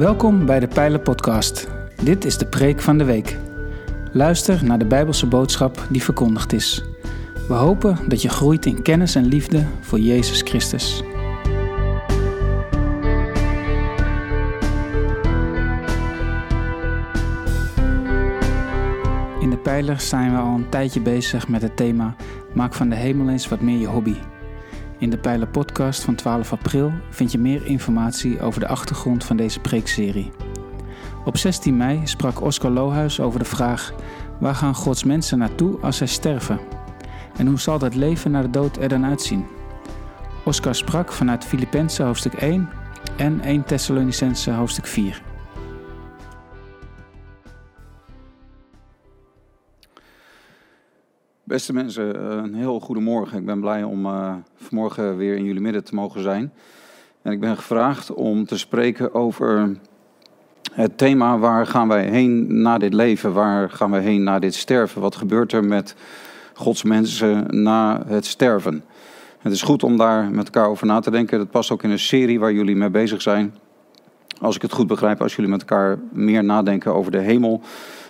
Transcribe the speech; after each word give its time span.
Welkom 0.00 0.46
bij 0.46 0.60
de 0.60 0.68
Pijlen 0.68 1.02
Podcast. 1.02 1.68
Dit 2.02 2.24
is 2.24 2.38
de 2.38 2.46
preek 2.46 2.80
van 2.80 2.98
de 2.98 3.04
week. 3.04 3.36
Luister 4.12 4.64
naar 4.64 4.78
de 4.78 4.86
Bijbelse 4.86 5.26
boodschap 5.26 5.86
die 5.90 6.02
verkondigd 6.02 6.52
is. 6.52 6.84
We 7.48 7.54
hopen 7.54 7.98
dat 8.08 8.22
je 8.22 8.28
groeit 8.28 8.66
in 8.66 8.82
kennis 8.82 9.14
en 9.14 9.24
liefde 9.24 9.66
voor 9.80 9.98
Jezus 9.98 10.42
Christus. 10.42 11.02
In 19.40 19.50
de 19.50 19.60
Pijler 19.62 20.00
zijn 20.00 20.32
we 20.32 20.38
al 20.38 20.54
een 20.54 20.68
tijdje 20.68 21.00
bezig 21.00 21.48
met 21.48 21.62
het 21.62 21.76
thema 21.76 22.16
Maak 22.54 22.74
van 22.74 22.88
de 22.88 22.96
hemel 22.96 23.28
eens 23.28 23.48
wat 23.48 23.60
meer 23.60 23.78
je 23.78 23.86
hobby. 23.86 24.16
In 25.00 25.10
de 25.10 25.18
Pijler 25.18 25.48
podcast 25.48 26.02
van 26.02 26.14
12 26.14 26.52
april 26.52 26.92
vind 27.10 27.32
je 27.32 27.38
meer 27.38 27.66
informatie 27.66 28.40
over 28.40 28.60
de 28.60 28.68
achtergrond 28.68 29.24
van 29.24 29.36
deze 29.36 29.60
preekserie. 29.60 30.32
Op 31.24 31.36
16 31.36 31.76
mei 31.76 32.00
sprak 32.04 32.40
Oscar 32.40 32.70
Lohuis 32.70 33.20
over 33.20 33.38
de 33.38 33.44
vraag: 33.44 33.92
waar 34.38 34.54
gaan 34.54 34.74
Gods 34.74 35.04
mensen 35.04 35.38
naartoe 35.38 35.78
als 35.80 35.96
zij 35.96 36.06
sterven? 36.06 36.60
En 37.36 37.46
hoe 37.46 37.60
zal 37.60 37.78
dat 37.78 37.94
leven 37.94 38.30
na 38.30 38.42
de 38.42 38.50
dood 38.50 38.76
er 38.76 38.88
dan 38.88 39.04
uitzien? 39.04 39.46
Oscar 40.44 40.74
sprak 40.74 41.12
vanuit 41.12 41.44
Filippenzen 41.44 42.04
hoofdstuk 42.06 42.32
1 42.32 42.68
en 43.16 43.40
1 43.40 43.64
Thessalonicense 43.64 44.50
hoofdstuk 44.50 44.86
4. 44.86 45.22
Beste 51.50 51.72
mensen, 51.72 52.16
eh, 52.16 52.36
een 52.36 52.54
heel 52.54 52.80
goede 52.80 53.00
morgen. 53.00 53.38
Ik 53.38 53.44
ben 53.44 53.60
blij 53.60 53.82
om 53.82 54.06
uh, 54.06 54.34
vanmorgen 54.56 55.16
weer 55.16 55.36
in 55.36 55.44
jullie 55.44 55.60
midden 55.60 55.84
te 55.84 55.94
mogen 55.94 56.22
zijn. 56.22 56.52
En 57.22 57.32
ik 57.32 57.40
ben 57.40 57.56
gevraagd 57.56 58.12
om 58.14 58.46
te 58.46 58.58
spreken 58.58 59.14
over 59.14 59.76
het 60.72 60.98
thema 60.98 61.38
waar 61.38 61.66
gaan 61.66 61.88
wij 61.88 62.04
heen 62.04 62.62
na 62.62 62.78
dit 62.78 62.92
leven? 62.94 63.32
Waar 63.32 63.70
gaan 63.70 63.90
wij 63.90 64.00
heen 64.00 64.22
na 64.22 64.38
dit 64.38 64.54
sterven? 64.54 65.00
Wat 65.00 65.16
gebeurt 65.16 65.52
er 65.52 65.64
met 65.64 65.94
Gods 66.54 66.82
mensen 66.82 67.62
na 67.62 68.02
het 68.06 68.26
sterven? 68.26 68.84
Het 69.38 69.52
is 69.52 69.62
goed 69.62 69.82
om 69.82 69.96
daar 69.96 70.30
met 70.30 70.44
elkaar 70.44 70.68
over 70.68 70.86
na 70.86 71.00
te 71.00 71.10
denken. 71.10 71.38
Dat 71.38 71.50
past 71.50 71.70
ook 71.70 71.82
in 71.82 71.90
een 71.90 71.98
serie 71.98 72.40
waar 72.40 72.52
jullie 72.52 72.76
mee 72.76 72.90
bezig 72.90 73.22
zijn. 73.22 73.54
Als 74.40 74.56
ik 74.56 74.62
het 74.62 74.72
goed 74.72 74.86
begrijp, 74.86 75.22
als 75.22 75.36
jullie 75.36 75.50
met 75.50 75.60
elkaar 75.60 75.98
meer 76.10 76.44
nadenken 76.44 76.94
over 76.94 77.12
de 77.12 77.20
hemel 77.20 77.60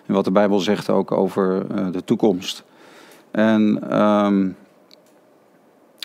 en 0.07 0.15
wat 0.15 0.25
de 0.25 0.33
Bijbel 0.33 0.59
zegt 0.59 0.91
ook 0.91 1.13
over 1.13 1.67
uh, 1.79 1.93
de 1.93 2.05
toekomst. 2.05 2.65
En 3.31 3.97
um, 4.01 4.57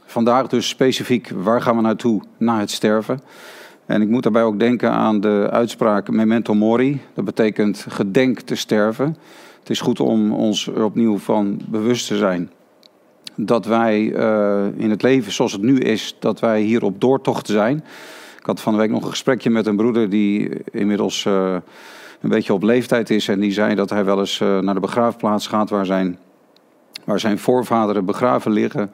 vandaag 0.05 0.47
dus 0.47 0.67
specifiek, 0.67 1.29
waar 1.29 1.61
gaan 1.61 1.75
we 1.75 1.81
naartoe 1.81 2.21
na 2.37 2.59
het 2.59 2.71
sterven? 2.71 3.19
En 3.85 4.01
ik 4.01 4.07
moet 4.07 4.23
daarbij 4.23 4.43
ook 4.43 4.59
denken 4.59 4.91
aan 4.91 5.19
de 5.19 5.47
uitspraak 5.51 6.09
memento 6.09 6.53
mori. 6.53 7.01
Dat 7.13 7.25
betekent 7.25 7.85
gedenk 7.89 8.39
te 8.39 8.55
sterven. 8.55 9.17
Het 9.59 9.69
is 9.69 9.81
goed 9.81 9.99
om 9.99 10.33
ons 10.33 10.67
er 10.67 10.83
opnieuw 10.83 11.17
van 11.17 11.61
bewust 11.67 12.07
te 12.07 12.17
zijn. 12.17 12.51
Dat 13.35 13.65
wij 13.65 14.01
uh, 14.01 14.65
in 14.75 14.89
het 14.89 15.01
leven 15.01 15.31
zoals 15.31 15.51
het 15.51 15.61
nu 15.61 15.79
is, 15.79 16.15
dat 16.19 16.39
wij 16.39 16.61
hier 16.61 16.83
op 16.83 17.01
doortocht 17.01 17.47
zijn. 17.47 17.83
Ik 18.39 18.45
had 18.45 18.61
van 18.61 18.73
de 18.73 18.79
week 18.79 18.89
nog 18.89 19.03
een 19.03 19.09
gesprekje 19.09 19.49
met 19.49 19.65
een 19.65 19.75
broeder 19.75 20.09
die 20.09 20.49
inmiddels 20.71 21.25
uh, 21.25 21.55
een 22.21 22.29
beetje 22.29 22.53
op 22.53 22.63
leeftijd 22.63 23.09
is. 23.09 23.27
En 23.27 23.39
die 23.39 23.51
zei 23.51 23.75
dat 23.75 23.89
hij 23.89 24.05
wel 24.05 24.19
eens 24.19 24.39
uh, 24.39 24.59
naar 24.59 24.73
de 24.73 24.79
begraafplaats 24.79 25.47
gaat 25.47 25.69
waar 25.69 25.85
zijn 25.85 26.17
waar 27.05 27.19
zijn 27.19 27.39
voorvaderen 27.39 28.05
begraven 28.05 28.51
liggen. 28.51 28.91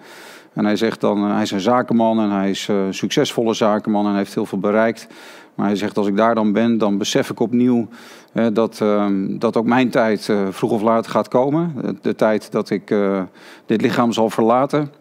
En 0.54 0.66
hij 0.66 0.76
zegt 0.76 1.02
dan, 1.02 1.26
uh, 1.26 1.34
hij 1.34 1.42
is 1.42 1.52
een 1.52 1.59
zakenman 1.59 2.20
en 2.20 2.30
hij 2.30 2.50
is 2.50 2.67
een 2.67 2.94
succesvolle 2.94 3.54
zakenman 3.54 4.08
en 4.08 4.16
heeft 4.16 4.33
heel 4.33 4.45
veel 4.45 4.60
bereikt. 4.60 5.08
Maar 5.55 5.66
hij 5.66 5.76
zegt, 5.76 5.98
als 5.98 6.08
ik 6.08 6.17
daar 6.17 6.36
dan 6.36 6.52
ben, 6.52 6.77
dan 6.77 6.98
besef 6.98 7.30
ik 7.30 7.39
opnieuw 7.39 7.88
uh, 8.33 8.48
dat, 8.54 8.82
ehm, 8.82 9.38
dat 9.38 9.58
ook 9.58 9.66
mijn 9.66 9.89
tijd 9.89 10.30
eh, 10.30 10.48
vroeg 10.50 10.71
of 10.71 10.82
laat 10.82 11.08
gaat 11.08 11.27
komen. 11.27 11.76
De, 12.02 12.16
tijd 12.16 12.52
dat 12.52 12.70
ik 12.70 12.92
eh, 12.92 13.21
dit 13.66 13.82
lichaam 13.82 14.11
zal 14.11 14.30
verlaten. 14.30 14.92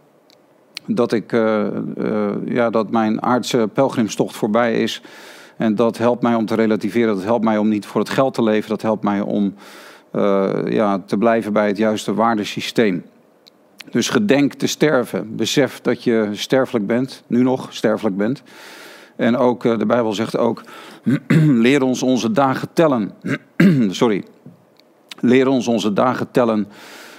Dat, 0.87 1.13
ik, 1.13 1.33
ja, 2.45 2.71
dat 2.71 2.91
mijn 2.91 3.23
aardse 3.23 3.69
pelgrimstocht 3.73 4.37
voorbij 4.37 4.83
is. 4.83 5.03
En 5.57 5.75
dat 5.75 5.99
helpt 5.99 6.23
mij 6.23 6.35
om 6.35 6.47
te 6.47 6.55
relativeren. 6.55 7.15
Dat 7.15 7.25
helpt 7.25 7.45
mij 7.45 7.59
om 7.59 7.69
niet 7.69 7.87
voor 7.87 8.01
het 8.01 8.11
geld 8.11 8.35
te 8.35 8.43
leven. 8.43 8.69
Dat 8.69 8.83
helpt 8.83 9.05
mij 9.05 9.21
om 9.21 9.55
ja, 10.65 11.03
te 11.07 11.17
blijven 11.19 11.53
bij 11.53 11.67
het 11.67 11.77
juiste 11.77 12.15
waardesysteem. 12.15 13.05
Dus 13.91 14.09
gedenk 14.09 14.55
te 14.55 14.67
sterven. 14.67 15.37
Besef 15.37 15.81
dat 15.81 16.05
je 16.05 16.29
sterfelijk 16.33 16.87
bent, 16.87 17.23
nu 17.27 17.43
nog 17.43 17.67
sterfelijk 17.71 18.17
bent. 18.17 18.43
En 19.17 19.37
ook, 19.37 19.65
uh, 19.65 19.79
de 19.79 19.87
Bijbel 19.87 20.13
zegt 20.13 20.37
ook, 20.37 20.63
leer 21.67 21.83
ons 21.83 22.03
onze 22.03 22.33
dagen 22.33 22.69
tellen. 22.73 23.13
Sorry. 23.91 24.25
Leer 25.21 25.49
ons 25.49 25.69
onze 25.69 25.93
dagen 25.93 26.31
tellen, 26.31 26.69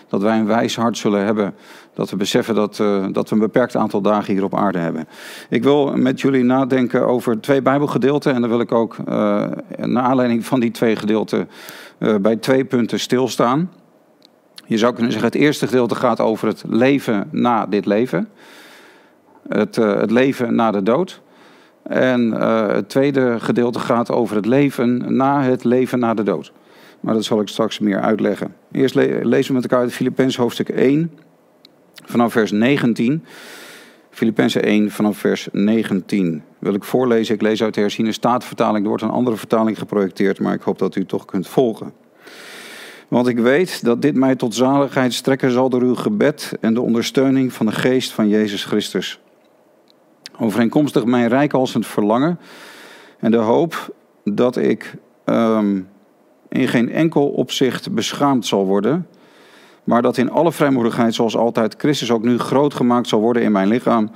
dat 0.07 0.21
wij 0.21 0.37
een 0.37 0.45
wijs 0.45 0.75
hart 0.75 0.97
zullen 0.97 1.25
hebben. 1.25 1.53
Dat 1.93 2.09
we 2.09 2.15
beseffen 2.15 2.55
dat, 2.55 2.79
uh, 2.79 3.05
dat 3.11 3.29
we 3.29 3.35
een 3.35 3.41
beperkt 3.41 3.75
aantal 3.75 4.01
dagen 4.01 4.33
hier 4.33 4.43
op 4.43 4.55
aarde 4.55 4.77
hebben. 4.77 5.07
Ik 5.49 5.63
wil 5.63 5.93
met 5.95 6.21
jullie 6.21 6.43
nadenken 6.43 7.07
over 7.07 7.41
twee 7.41 7.61
Bijbelgedeelten. 7.61 8.33
En 8.33 8.41
dan 8.41 8.49
wil 8.49 8.59
ik 8.59 8.71
ook, 8.71 8.97
uh, 8.97 9.05
naar 9.77 10.03
aanleiding 10.03 10.45
van 10.45 10.59
die 10.59 10.71
twee 10.71 10.95
gedeelten, 10.95 11.49
uh, 11.99 12.15
bij 12.15 12.35
twee 12.35 12.65
punten 12.65 12.99
stilstaan. 12.99 13.71
Je 14.65 14.77
zou 14.77 14.93
kunnen 14.93 15.11
zeggen, 15.11 15.31
het 15.31 15.41
eerste 15.41 15.67
gedeelte 15.67 15.95
gaat 15.95 16.19
over 16.19 16.47
het 16.47 16.63
leven 16.67 17.27
na 17.31 17.65
dit 17.65 17.85
leven. 17.85 18.29
Het, 19.47 19.75
het 19.75 20.11
leven 20.11 20.55
na 20.55 20.71
de 20.71 20.83
dood. 20.83 21.21
En 21.83 22.31
het 22.71 22.89
tweede 22.89 23.35
gedeelte 23.39 23.79
gaat 23.79 24.11
over 24.11 24.35
het 24.35 24.45
leven 24.45 25.15
na 25.15 25.43
het 25.43 25.63
leven 25.63 25.99
na 25.99 26.13
de 26.13 26.23
dood. 26.23 26.51
Maar 26.99 27.13
dat 27.13 27.23
zal 27.23 27.41
ik 27.41 27.47
straks 27.47 27.79
meer 27.79 28.01
uitleggen. 28.01 28.55
Eerst 28.71 28.95
le 28.95 29.19
lezen 29.23 29.47
we 29.47 29.53
met 29.53 29.63
elkaar 29.63 29.85
uit 29.85 29.93
Filippenzen 29.93 30.41
hoofdstuk 30.41 30.69
1, 30.69 31.11
vanaf 32.03 32.31
vers 32.31 32.51
19. 32.51 33.23
Filippenzen 34.09 34.63
1 34.63 34.91
vanaf 34.91 35.17
vers 35.17 35.47
19 35.51 36.43
wil 36.59 36.73
ik 36.73 36.83
voorlezen. 36.83 37.35
Ik 37.35 37.41
lees 37.41 37.63
uit 37.63 37.73
de 37.73 37.81
herziene 37.81 38.11
staatvertaling. 38.11 38.83
Er 38.83 38.89
wordt 38.89 39.03
een 39.03 39.09
andere 39.09 39.37
vertaling 39.37 39.77
geprojecteerd, 39.77 40.39
maar 40.39 40.53
ik 40.53 40.61
hoop 40.61 40.79
dat 40.79 40.95
u 40.95 41.05
toch 41.05 41.25
kunt 41.25 41.47
volgen. 41.47 41.93
Want 43.07 43.27
ik 43.27 43.39
weet 43.39 43.83
dat 43.83 44.01
dit 44.01 44.15
mij 44.15 44.35
tot 44.35 44.55
zaligheid 44.55 45.13
strekken 45.13 45.51
zal 45.51 45.69
door 45.69 45.81
uw 45.81 45.95
gebed 45.95 46.57
en 46.59 46.73
de 46.73 46.81
ondersteuning 46.81 47.53
van 47.53 47.65
de 47.65 47.71
geest 47.71 48.11
van 48.11 48.27
Jezus 48.27 48.63
Christus. 48.63 49.19
Overeenkomstig 50.39 51.05
mijn 51.05 51.27
rijkalsend 51.27 51.87
verlangen 51.87 52.39
en 53.19 53.31
de 53.31 53.37
hoop 53.37 53.95
dat 54.23 54.57
ik 54.57 54.95
um, 55.25 55.87
in 56.49 56.67
geen 56.67 56.91
enkel 56.91 57.27
opzicht 57.27 57.93
beschaamd 57.93 58.45
zal 58.45 58.65
worden, 58.65 59.07
maar 59.83 60.01
dat 60.01 60.17
in 60.17 60.31
alle 60.31 60.51
vrijmoedigheid 60.51 61.13
zoals 61.13 61.35
altijd 61.35 61.75
Christus 61.77 62.11
ook 62.11 62.23
nu 62.23 62.37
groot 62.37 62.73
gemaakt 62.73 63.07
zal 63.07 63.19
worden 63.19 63.43
in 63.43 63.51
mijn 63.51 63.67
lichaam, 63.67 64.11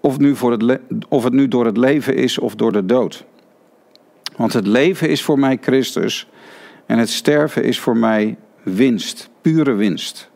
of, 0.00 0.18
nu 0.18 0.36
voor 0.36 0.50
het 0.50 0.78
of 1.08 1.24
het 1.24 1.32
nu 1.32 1.48
door 1.48 1.64
het 1.64 1.76
leven 1.76 2.16
is 2.16 2.38
of 2.38 2.54
door 2.54 2.72
de 2.72 2.86
dood. 2.86 3.24
Want 4.36 4.52
het 4.52 4.66
leven 4.66 5.08
is 5.08 5.22
voor 5.22 5.38
mij 5.38 5.58
Christus 5.60 6.28
en 6.86 6.98
het 6.98 7.10
sterven 7.10 7.64
is 7.64 7.80
voor 7.80 7.96
mij 7.96 8.36
winst, 8.62 9.30
pure 9.40 9.72
winst. 9.72 10.30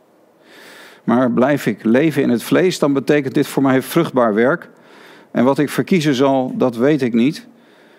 Maar 1.04 1.32
blijf 1.32 1.66
ik 1.66 1.84
leven 1.84 2.22
in 2.22 2.28
het 2.28 2.42
vlees, 2.42 2.78
dan 2.78 2.92
betekent 2.92 3.34
dit 3.34 3.46
voor 3.46 3.62
mij 3.62 3.82
vruchtbaar 3.82 4.34
werk. 4.34 4.70
En 5.30 5.44
wat 5.44 5.58
ik 5.58 5.70
verkiezen 5.70 6.14
zal, 6.14 6.52
dat 6.56 6.76
weet 6.76 7.02
ik 7.02 7.12
niet. 7.12 7.46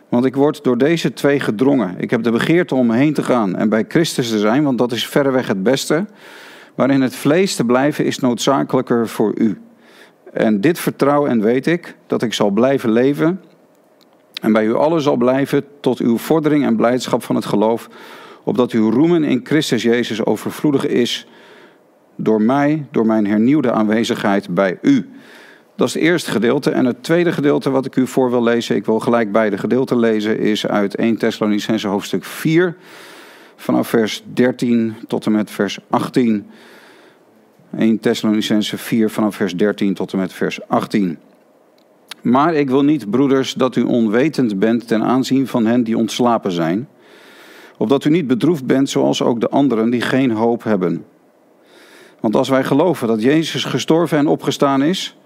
Want 0.09 0.25
ik 0.25 0.35
word 0.35 0.63
door 0.63 0.77
deze 0.77 1.13
twee 1.13 1.39
gedrongen. 1.39 1.95
Ik 1.97 2.09
heb 2.09 2.23
de 2.23 2.31
begeerte 2.31 2.75
om 2.75 2.91
heen 2.91 3.13
te 3.13 3.23
gaan 3.23 3.55
en 3.55 3.69
bij 3.69 3.85
Christus 3.87 4.29
te 4.29 4.39
zijn, 4.39 4.63
want 4.63 4.77
dat 4.77 4.91
is 4.91 5.07
verreweg 5.07 5.47
het 5.47 5.63
beste. 5.63 6.05
Maar 6.75 6.89
in 6.89 7.01
het 7.01 7.15
vlees 7.15 7.55
te 7.55 7.65
blijven 7.65 8.05
is 8.05 8.19
noodzakelijker 8.19 9.07
voor 9.07 9.37
u. 9.37 9.61
En 10.33 10.61
dit 10.61 10.79
vertrouw 10.79 11.27
en 11.27 11.41
weet 11.41 11.67
ik, 11.67 11.95
dat 12.07 12.21
ik 12.21 12.33
zal 12.33 12.49
blijven 12.49 12.91
leven 12.91 13.41
en 14.41 14.51
bij 14.53 14.65
u 14.65 14.73
allen 14.75 15.01
zal 15.01 15.15
blijven 15.15 15.63
tot 15.79 15.99
uw 15.99 16.17
vordering 16.17 16.65
en 16.65 16.75
blijdschap 16.75 17.23
van 17.23 17.35
het 17.35 17.45
geloof, 17.45 17.89
opdat 18.43 18.71
uw 18.71 18.89
roemen 18.89 19.23
in 19.23 19.39
Christus 19.43 19.83
Jezus 19.83 20.25
overvloedig 20.25 20.85
is 20.85 21.27
door 22.15 22.41
mij, 22.41 22.85
door 22.91 23.05
mijn 23.05 23.27
hernieuwde 23.27 23.71
aanwezigheid 23.71 24.53
bij 24.53 24.77
u. 24.81 25.09
Dat 25.79 25.87
is 25.87 25.93
het 25.93 26.03
eerste 26.03 26.31
gedeelte. 26.31 26.71
En 26.71 26.85
het 26.85 27.03
tweede 27.03 27.31
gedeelte 27.31 27.69
wat 27.69 27.85
ik 27.85 27.95
u 27.95 28.07
voor 28.07 28.29
wil 28.29 28.43
lezen, 28.43 28.75
ik 28.75 28.85
wil 28.85 28.99
gelijk 28.99 29.31
beide 29.31 29.57
gedeelten 29.57 29.99
lezen, 29.99 30.39
is 30.39 30.67
uit 30.67 30.95
1 30.95 31.17
Thessalonicense 31.17 31.87
hoofdstuk 31.87 32.23
4, 32.23 32.75
vanaf 33.55 33.87
vers 33.87 34.23
13 34.33 34.95
tot 35.07 35.25
en 35.25 35.31
met 35.31 35.51
vers 35.51 35.79
18. 35.89 36.47
1 37.77 37.99
Thessalonicense 37.99 38.77
4 38.77 39.09
vanaf 39.09 39.35
vers 39.35 39.55
13 39.55 39.93
tot 39.93 40.13
en 40.13 40.19
met 40.19 40.33
vers 40.33 40.67
18. 40.67 41.17
Maar 42.21 42.53
ik 42.53 42.69
wil 42.69 42.83
niet, 42.83 43.09
broeders, 43.09 43.53
dat 43.53 43.75
u 43.75 43.81
onwetend 43.81 44.59
bent 44.59 44.87
ten 44.87 45.03
aanzien 45.03 45.47
van 45.47 45.65
hen 45.65 45.83
die 45.83 45.97
ontslapen 45.97 46.51
zijn, 46.51 46.87
opdat 47.77 48.05
u 48.05 48.09
niet 48.09 48.27
bedroefd 48.27 48.65
bent 48.65 48.89
zoals 48.89 49.21
ook 49.21 49.41
de 49.41 49.49
anderen 49.49 49.89
die 49.89 50.01
geen 50.01 50.31
hoop 50.31 50.63
hebben. 50.63 51.05
Want 52.19 52.35
als 52.35 52.49
wij 52.49 52.63
geloven 52.63 53.07
dat 53.07 53.21
Jezus 53.21 53.63
gestorven 53.63 54.17
en 54.17 54.27
opgestaan 54.27 54.81
is, 54.81 55.17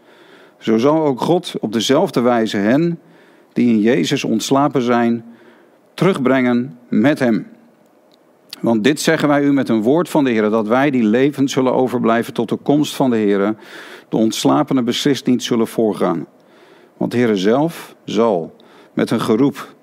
zo 0.63 0.77
zal 0.77 1.03
ook 1.05 1.21
God 1.21 1.53
op 1.59 1.73
dezelfde 1.73 2.21
wijze 2.21 2.57
hen 2.57 2.99
die 3.53 3.69
in 3.69 3.79
Jezus 3.79 4.23
ontslapen 4.23 4.81
zijn, 4.81 5.25
terugbrengen 5.93 6.77
met 6.89 7.19
Hem. 7.19 7.47
Want 8.61 8.83
dit 8.83 9.01
zeggen 9.01 9.27
wij 9.27 9.43
u 9.43 9.53
met 9.53 9.69
een 9.69 9.81
woord 9.81 10.09
van 10.09 10.23
de 10.23 10.29
Heer, 10.29 10.49
dat 10.49 10.67
wij 10.67 10.89
die 10.89 11.03
levend 11.03 11.51
zullen 11.51 11.73
overblijven 11.73 12.33
tot 12.33 12.49
de 12.49 12.55
komst 12.55 12.95
van 12.95 13.09
de 13.09 13.15
Heer, 13.15 13.55
de 14.09 14.17
ontslapene 14.17 14.83
beslist 14.83 15.25
niet 15.25 15.43
zullen 15.43 15.67
voorgaan. 15.67 16.25
Want 16.97 17.11
de 17.11 17.17
Heer 17.17 17.37
zelf 17.37 17.95
zal 18.05 18.55
met 18.93 19.11
een 19.11 19.21
geroep, 19.21 19.75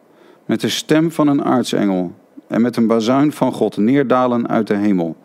met 0.46 0.60
de 0.60 0.68
stem 0.68 1.12
van 1.12 1.28
een 1.28 1.44
aartsengel 1.44 2.12
en 2.48 2.62
met 2.62 2.76
een 2.76 2.86
bazuin 2.86 3.32
van 3.32 3.52
God 3.52 3.76
neerdalen 3.76 4.48
uit 4.48 4.66
de 4.66 4.76
hemel. 4.76 5.16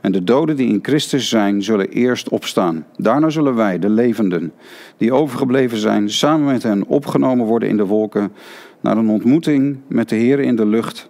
En 0.00 0.12
de 0.12 0.24
doden 0.24 0.56
die 0.56 0.68
in 0.68 0.78
Christus 0.82 1.28
zijn, 1.28 1.62
zullen 1.62 1.88
eerst 1.88 2.28
opstaan. 2.28 2.86
Daarna 2.96 3.30
zullen 3.30 3.54
wij, 3.54 3.78
de 3.78 3.88
levenden, 3.88 4.52
die 4.96 5.12
overgebleven 5.12 5.78
zijn, 5.78 6.10
samen 6.10 6.46
met 6.46 6.62
hen 6.62 6.86
opgenomen 6.86 7.46
worden 7.46 7.68
in 7.68 7.76
de 7.76 7.86
wolken, 7.86 8.32
naar 8.80 8.96
een 8.96 9.08
ontmoeting 9.08 9.78
met 9.86 10.08
de 10.08 10.16
Heer 10.16 10.40
in 10.40 10.56
de 10.56 10.66
lucht. 10.66 11.08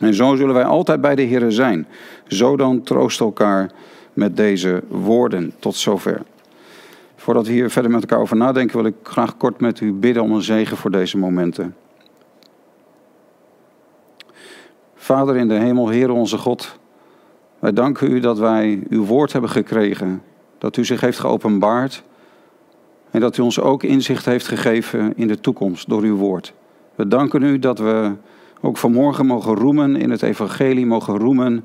En 0.00 0.14
zo 0.14 0.34
zullen 0.34 0.54
wij 0.54 0.64
altijd 0.64 1.00
bij 1.00 1.14
de 1.14 1.22
Heer 1.22 1.52
zijn. 1.52 1.86
Zo 2.26 2.56
dan 2.56 2.82
troost 2.82 3.20
elkaar 3.20 3.70
met 4.12 4.36
deze 4.36 4.82
woorden. 4.88 5.52
Tot 5.58 5.76
zover. 5.76 6.22
Voordat 7.16 7.46
we 7.46 7.52
hier 7.52 7.70
verder 7.70 7.90
met 7.90 8.00
elkaar 8.00 8.20
over 8.20 8.36
nadenken, 8.36 8.76
wil 8.76 8.86
ik 8.86 8.94
graag 9.02 9.36
kort 9.36 9.60
met 9.60 9.80
u 9.80 9.92
bidden 9.92 10.22
om 10.22 10.32
een 10.32 10.42
zegen 10.42 10.76
voor 10.76 10.90
deze 10.90 11.18
momenten. 11.18 11.74
Vader 14.94 15.36
in 15.36 15.48
de 15.48 15.54
hemel, 15.54 15.88
Heer 15.88 16.10
onze 16.10 16.38
God, 16.38 16.78
wij 17.62 17.72
danken 17.72 18.10
u 18.10 18.20
dat 18.20 18.38
wij 18.38 18.82
uw 18.88 19.04
woord 19.04 19.32
hebben 19.32 19.50
gekregen, 19.50 20.22
dat 20.58 20.76
u 20.76 20.84
zich 20.84 21.00
heeft 21.00 21.18
geopenbaard 21.18 22.02
en 23.10 23.20
dat 23.20 23.36
u 23.36 23.42
ons 23.42 23.60
ook 23.60 23.82
inzicht 23.82 24.24
heeft 24.24 24.46
gegeven 24.46 25.12
in 25.16 25.28
de 25.28 25.40
toekomst 25.40 25.88
door 25.88 26.02
uw 26.02 26.16
woord. 26.16 26.54
We 26.94 27.08
danken 27.08 27.42
u 27.42 27.58
dat 27.58 27.78
we 27.78 28.12
ook 28.60 28.76
vanmorgen 28.76 29.26
mogen 29.26 29.54
roemen 29.54 29.96
in 29.96 30.10
het 30.10 30.22
evangelie, 30.22 30.86
mogen 30.86 31.18
roemen 31.18 31.64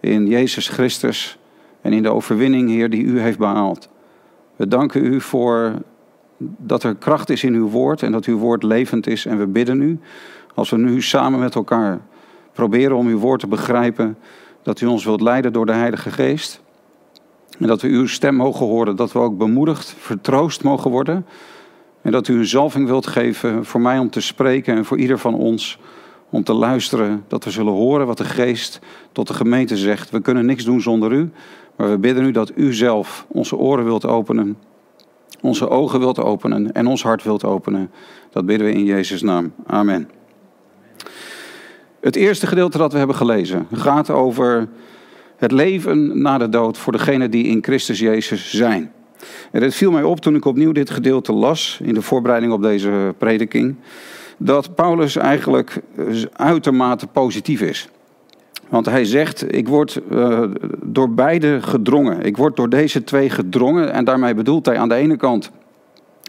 in 0.00 0.26
Jezus 0.26 0.68
Christus 0.68 1.38
en 1.80 1.92
in 1.92 2.02
de 2.02 2.12
overwinning, 2.12 2.70
Heer, 2.70 2.90
die 2.90 3.04
u 3.04 3.20
heeft 3.20 3.38
behaald. 3.38 3.88
We 4.56 4.68
danken 4.68 5.04
u 5.04 5.20
voor 5.20 5.74
dat 6.38 6.82
er 6.82 6.94
kracht 6.94 7.30
is 7.30 7.44
in 7.44 7.54
uw 7.54 7.68
woord 7.68 8.02
en 8.02 8.12
dat 8.12 8.24
uw 8.24 8.38
woord 8.38 8.62
levend 8.62 9.06
is. 9.06 9.26
En 9.26 9.38
we 9.38 9.46
bidden 9.46 9.80
u, 9.82 9.98
als 10.54 10.70
we 10.70 10.76
nu 10.76 11.02
samen 11.02 11.40
met 11.40 11.54
elkaar 11.54 12.00
proberen 12.52 12.96
om 12.96 13.06
uw 13.06 13.18
woord 13.18 13.40
te 13.40 13.46
begrijpen, 13.46 14.16
dat 14.68 14.80
u 14.80 14.86
ons 14.86 15.04
wilt 15.04 15.20
leiden 15.20 15.52
door 15.52 15.66
de 15.66 15.72
Heilige 15.72 16.10
Geest. 16.10 16.60
En 17.58 17.66
dat 17.66 17.82
we 17.82 17.88
uw 17.88 18.06
stem 18.06 18.34
mogen 18.34 18.66
horen, 18.66 18.96
dat 18.96 19.12
we 19.12 19.18
ook 19.18 19.38
bemoedigd, 19.38 19.94
vertroost 19.98 20.62
mogen 20.62 20.90
worden. 20.90 21.26
En 22.02 22.12
dat 22.12 22.28
u 22.28 22.38
een 22.38 22.46
zalving 22.46 22.86
wilt 22.86 23.06
geven 23.06 23.64
voor 23.64 23.80
mij 23.80 23.98
om 23.98 24.10
te 24.10 24.20
spreken 24.20 24.76
en 24.76 24.84
voor 24.84 24.98
ieder 24.98 25.18
van 25.18 25.34
ons 25.34 25.78
om 26.30 26.44
te 26.44 26.52
luisteren. 26.52 27.24
Dat 27.28 27.44
we 27.44 27.50
zullen 27.50 27.72
horen 27.72 28.06
wat 28.06 28.18
de 28.18 28.24
Geest 28.24 28.80
tot 29.12 29.26
de 29.26 29.34
gemeente 29.34 29.76
zegt. 29.76 30.10
We 30.10 30.20
kunnen 30.20 30.46
niks 30.46 30.64
doen 30.64 30.80
zonder 30.80 31.12
u, 31.12 31.30
maar 31.76 31.90
we 31.90 31.98
bidden 31.98 32.24
u 32.24 32.30
dat 32.30 32.52
u 32.54 32.74
zelf 32.74 33.26
onze 33.28 33.56
oren 33.56 33.84
wilt 33.84 34.06
openen, 34.06 34.58
onze 35.40 35.68
ogen 35.68 35.98
wilt 35.98 36.18
openen 36.18 36.72
en 36.72 36.86
ons 36.86 37.02
hart 37.02 37.22
wilt 37.22 37.44
openen. 37.44 37.90
Dat 38.30 38.46
bidden 38.46 38.66
we 38.66 38.72
in 38.72 38.84
Jezus' 38.84 39.22
naam. 39.22 39.52
Amen. 39.66 40.17
Het 42.00 42.16
eerste 42.16 42.46
gedeelte 42.46 42.78
dat 42.78 42.92
we 42.92 42.98
hebben 42.98 43.16
gelezen 43.16 43.66
gaat 43.72 44.10
over 44.10 44.68
het 45.36 45.52
leven 45.52 46.22
na 46.22 46.38
de 46.38 46.48
dood 46.48 46.78
voor 46.78 46.92
degenen 46.92 47.30
die 47.30 47.44
in 47.44 47.62
Christus 47.62 47.98
Jezus 47.98 48.54
zijn. 48.54 48.92
En 49.50 49.62
het 49.62 49.74
viel 49.74 49.90
mij 49.90 50.02
op 50.02 50.20
toen 50.20 50.34
ik 50.34 50.44
opnieuw 50.44 50.72
dit 50.72 50.90
gedeelte 50.90 51.32
las 51.32 51.80
in 51.82 51.94
de 51.94 52.02
voorbereiding 52.02 52.52
op 52.52 52.62
deze 52.62 53.14
prediking, 53.18 53.76
dat 54.36 54.74
Paulus 54.74 55.16
eigenlijk 55.16 55.80
uitermate 56.32 57.06
positief 57.06 57.60
is. 57.60 57.88
Want 58.68 58.86
hij 58.86 59.04
zegt, 59.04 59.54
ik 59.54 59.68
word 59.68 60.00
uh, 60.10 60.42
door 60.82 61.10
beide 61.10 61.62
gedrongen. 61.62 62.22
Ik 62.22 62.36
word 62.36 62.56
door 62.56 62.68
deze 62.68 63.04
twee 63.04 63.30
gedrongen. 63.30 63.92
En 63.92 64.04
daarmee 64.04 64.34
bedoelt 64.34 64.66
hij 64.66 64.78
aan 64.78 64.88
de 64.88 64.94
ene 64.94 65.16
kant 65.16 65.50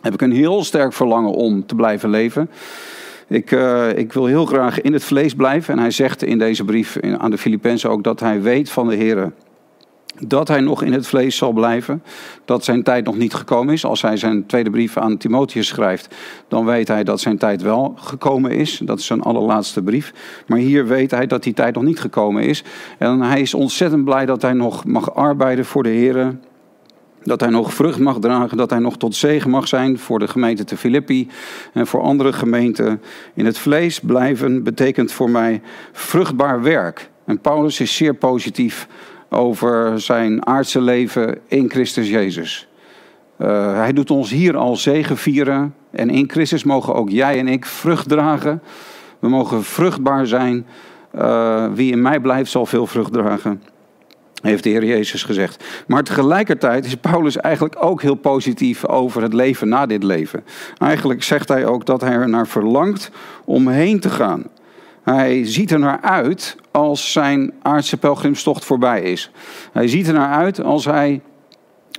heb 0.01 0.13
ik 0.13 0.21
een 0.21 0.31
heel 0.31 0.63
sterk 0.63 0.93
verlangen 0.93 1.31
om 1.31 1.65
te 1.65 1.75
blijven 1.75 2.09
leven. 2.09 2.49
Ik, 3.29 3.51
uh, 3.51 3.97
ik 3.97 4.13
wil 4.13 4.25
heel 4.25 4.45
graag 4.45 4.81
in 4.81 4.93
het 4.93 5.03
vlees 5.03 5.33
blijven. 5.33 5.73
En 5.73 5.79
hij 5.79 5.91
zegt 5.91 6.23
in 6.23 6.37
deze 6.37 6.63
brief 6.63 6.97
aan 7.17 7.31
de 7.31 7.37
Filippenzen 7.37 7.89
ook 7.89 8.03
dat 8.03 8.19
hij 8.19 8.41
weet 8.41 8.69
van 8.69 8.87
de 8.87 8.95
Heer 8.95 9.31
dat 10.27 10.47
hij 10.47 10.61
nog 10.61 10.83
in 10.83 10.93
het 10.93 11.07
vlees 11.07 11.35
zal 11.37 11.51
blijven, 11.51 12.03
dat 12.45 12.63
zijn 12.63 12.83
tijd 12.83 13.05
nog 13.05 13.17
niet 13.17 13.33
gekomen 13.33 13.73
is. 13.73 13.85
Als 13.85 14.01
hij 14.01 14.17
zijn 14.17 14.45
tweede 14.45 14.69
brief 14.69 14.97
aan 14.97 15.17
Timotheus 15.17 15.67
schrijft, 15.67 16.15
dan 16.47 16.65
weet 16.65 16.87
hij 16.87 17.03
dat 17.03 17.19
zijn 17.19 17.37
tijd 17.37 17.61
wel 17.61 17.93
gekomen 17.97 18.51
is. 18.51 18.81
Dat 18.83 18.99
is 18.99 19.05
zijn 19.05 19.21
allerlaatste 19.21 19.81
brief. 19.81 20.13
Maar 20.47 20.57
hier 20.57 20.87
weet 20.87 21.11
hij 21.11 21.27
dat 21.27 21.43
die 21.43 21.53
tijd 21.53 21.75
nog 21.75 21.83
niet 21.83 21.99
gekomen 21.99 22.43
is. 22.43 22.63
En 22.97 23.21
hij 23.21 23.41
is 23.41 23.53
ontzettend 23.53 24.03
blij 24.03 24.25
dat 24.25 24.41
hij 24.41 24.53
nog 24.53 24.85
mag 24.85 25.15
arbeiden 25.15 25.65
voor 25.65 25.83
de 25.83 25.89
Heer. 25.89 26.35
Dat 27.23 27.39
hij 27.39 27.49
nog 27.49 27.73
vrucht 27.73 27.99
mag 27.99 28.19
dragen, 28.19 28.57
dat 28.57 28.69
hij 28.69 28.79
nog 28.79 28.97
tot 28.97 29.15
zegen 29.15 29.49
mag 29.49 29.67
zijn 29.67 29.99
voor 29.99 30.19
de 30.19 30.27
gemeente 30.27 30.63
te 30.63 30.77
Filippi 30.77 31.27
en 31.73 31.87
voor 31.87 32.01
andere 32.01 32.33
gemeenten. 32.33 33.01
In 33.33 33.45
het 33.45 33.57
vlees 33.57 33.99
blijven 33.99 34.63
betekent 34.63 35.11
voor 35.11 35.29
mij 35.29 35.61
vruchtbaar 35.91 36.61
werk. 36.61 37.09
En 37.25 37.39
Paulus 37.39 37.79
is 37.79 37.95
zeer 37.95 38.13
positief 38.13 38.87
over 39.29 40.01
zijn 40.01 40.45
aardse 40.45 40.81
leven 40.81 41.37
in 41.47 41.69
Christus 41.69 42.09
Jezus. 42.09 42.67
Uh, 43.41 43.75
hij 43.75 43.93
doet 43.93 44.11
ons 44.11 44.29
hier 44.29 44.57
al 44.57 44.75
zegen 44.75 45.17
vieren. 45.17 45.75
En 45.91 46.09
in 46.09 46.29
Christus 46.29 46.63
mogen 46.63 46.95
ook 46.95 47.09
jij 47.09 47.39
en 47.39 47.47
ik 47.47 47.65
vrucht 47.65 48.09
dragen. 48.09 48.61
We 49.19 49.29
mogen 49.29 49.63
vruchtbaar 49.63 50.27
zijn. 50.27 50.65
Uh, 51.15 51.65
wie 51.73 51.91
in 51.91 52.01
mij 52.01 52.19
blijft, 52.19 52.51
zal 52.51 52.65
veel 52.65 52.87
vrucht 52.87 53.13
dragen. 53.13 53.61
Heeft 54.41 54.63
de 54.63 54.69
Heer 54.69 54.85
Jezus 54.85 55.23
gezegd. 55.23 55.63
Maar 55.87 56.03
tegelijkertijd 56.03 56.85
is 56.85 56.95
Paulus 56.95 57.37
eigenlijk 57.37 57.75
ook 57.79 58.01
heel 58.01 58.15
positief 58.15 58.85
over 58.85 59.21
het 59.21 59.33
leven 59.33 59.69
na 59.69 59.85
dit 59.85 60.03
leven. 60.03 60.43
Eigenlijk 60.77 61.23
zegt 61.23 61.49
hij 61.49 61.65
ook 61.65 61.85
dat 61.85 62.01
hij 62.01 62.11
er 62.11 62.29
naar 62.29 62.47
verlangt 62.47 63.11
om 63.45 63.67
heen 63.67 63.99
te 63.99 64.09
gaan. 64.09 64.43
Hij 65.03 65.45
ziet 65.45 65.71
er 65.71 65.79
naar 65.79 66.01
uit 66.01 66.55
als 66.71 67.11
zijn 67.11 67.53
aardse 67.61 67.97
pelgrimstocht 67.97 68.65
voorbij 68.65 69.01
is. 69.01 69.31
Hij 69.71 69.87
ziet 69.87 70.07
er 70.07 70.13
naar 70.13 70.31
uit 70.31 70.63
als, 70.63 70.85
hij, 70.85 71.21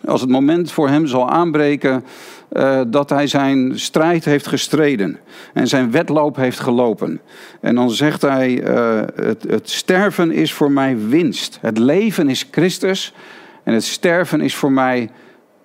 als 0.04 0.20
het 0.20 0.30
moment 0.30 0.72
voor 0.72 0.88
hem 0.88 1.06
zal 1.06 1.30
aanbreken 1.30 2.04
uh, 2.52 2.80
dat 2.86 3.10
hij 3.10 3.26
zijn 3.26 3.78
strijd 3.78 4.24
heeft 4.24 4.46
gestreden 4.46 5.18
en 5.54 5.68
zijn 5.68 5.90
wedloop 5.90 6.36
heeft 6.36 6.60
gelopen. 6.60 7.20
En 7.60 7.74
dan 7.74 7.90
zegt 7.90 8.22
hij, 8.22 8.68
uh, 8.68 9.00
het, 9.14 9.42
het 9.48 9.70
sterven 9.70 10.32
is 10.32 10.52
voor 10.52 10.70
mij 10.70 10.98
winst. 11.08 11.58
Het 11.60 11.78
leven 11.78 12.28
is 12.28 12.48
Christus 12.50 13.14
en 13.64 13.74
het 13.74 13.84
sterven 13.84 14.40
is 14.40 14.54
voor 14.54 14.72
mij 14.72 15.10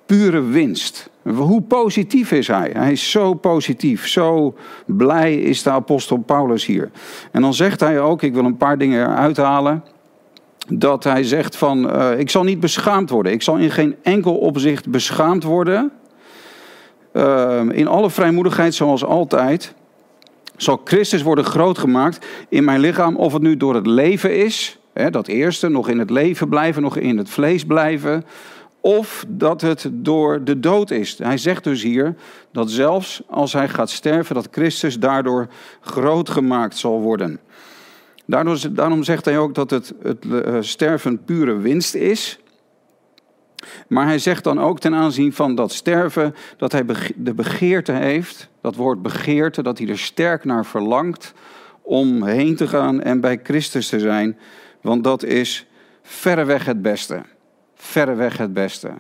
pure 0.05 0.41
winst. 0.41 1.09
Hoe 1.23 1.61
positief 1.61 2.31
is 2.31 2.47
hij? 2.47 2.71
Hij 2.73 2.91
is 2.91 3.11
zo 3.11 3.33
positief, 3.33 4.07
zo 4.07 4.55
blij 4.85 5.35
is 5.35 5.63
de 5.63 5.69
apostel 5.69 6.17
Paulus 6.17 6.65
hier. 6.65 6.91
En 7.31 7.41
dan 7.41 7.53
zegt 7.53 7.79
hij 7.79 7.99
ook, 7.99 8.21
ik 8.21 8.33
wil 8.33 8.45
een 8.45 8.57
paar 8.57 8.77
dingen 8.77 9.01
eruit 9.01 9.37
halen. 9.37 9.83
Dat 10.67 11.03
hij 11.03 11.23
zegt 11.23 11.55
van, 11.55 11.95
uh, 11.95 12.19
ik 12.19 12.29
zal 12.29 12.43
niet 12.43 12.59
beschaamd 12.59 13.09
worden. 13.09 13.31
Ik 13.31 13.41
zal 13.41 13.57
in 13.57 13.71
geen 13.71 13.95
enkel 14.03 14.35
opzicht 14.35 14.89
beschaamd 14.89 15.43
worden. 15.43 15.91
Uh, 17.13 17.61
in 17.71 17.87
alle 17.87 18.09
vrijmoedigheid 18.09 18.73
zoals 18.73 19.03
altijd. 19.03 19.73
Zal 20.57 20.81
Christus 20.83 21.21
worden 21.21 21.45
groot 21.45 21.77
gemaakt 21.77 22.25
in 22.49 22.63
mijn 22.63 22.79
lichaam. 22.79 23.15
Of 23.15 23.33
het 23.33 23.41
nu 23.41 23.57
door 23.57 23.75
het 23.75 23.87
leven 23.87 24.35
is. 24.37 24.79
Hè, 24.93 25.09
dat 25.09 25.27
eerste, 25.27 25.69
nog 25.69 25.89
in 25.89 25.99
het 25.99 26.09
leven 26.09 26.49
blijven, 26.49 26.81
nog 26.81 26.97
in 26.97 27.17
het 27.17 27.29
vlees 27.29 27.65
blijven 27.65 28.25
of 28.85 29.25
dat 29.27 29.61
het 29.61 29.89
door 29.91 30.43
de 30.43 30.59
dood 30.59 30.91
is. 30.91 31.17
Hij 31.17 31.37
zegt 31.37 31.63
dus 31.63 31.83
hier 31.83 32.15
dat 32.51 32.71
zelfs 32.71 33.21
als 33.27 33.53
hij 33.53 33.69
gaat 33.69 33.89
sterven, 33.89 34.35
dat 34.35 34.47
Christus 34.51 34.99
daardoor 34.99 35.47
groot 35.81 36.29
gemaakt 36.29 36.77
zal 36.77 37.01
worden. 37.01 37.39
Daarom 38.25 39.03
zegt 39.03 39.25
hij 39.25 39.37
ook 39.37 39.55
dat 39.55 39.69
het, 39.69 39.93
het 40.03 40.25
uh, 40.25 40.57
sterven 40.59 41.23
pure 41.23 41.57
winst 41.57 41.95
is. 41.95 42.39
Maar 43.87 44.05
hij 44.05 44.19
zegt 44.19 44.43
dan 44.43 44.59
ook 44.59 44.79
ten 44.79 44.93
aanzien 44.93 45.33
van 45.33 45.55
dat 45.55 45.71
sterven, 45.71 46.35
dat 46.57 46.71
hij 46.71 46.85
de 47.15 47.33
begeerte 47.33 47.91
heeft, 47.91 48.49
dat 48.61 48.75
woord 48.75 49.01
begeerte, 49.01 49.63
dat 49.63 49.77
hij 49.77 49.87
er 49.87 49.99
sterk 49.99 50.43
naar 50.43 50.65
verlangt 50.65 51.33
om 51.81 52.23
heen 52.23 52.55
te 52.55 52.67
gaan 52.67 53.01
en 53.01 53.19
bij 53.19 53.39
Christus 53.43 53.87
te 53.87 53.99
zijn. 53.99 54.37
Want 54.81 55.03
dat 55.03 55.23
is 55.23 55.65
verreweg 56.01 56.65
het 56.65 56.81
beste 56.81 57.23
verreweg 57.75 58.37
het 58.37 58.53
beste. 58.53 58.91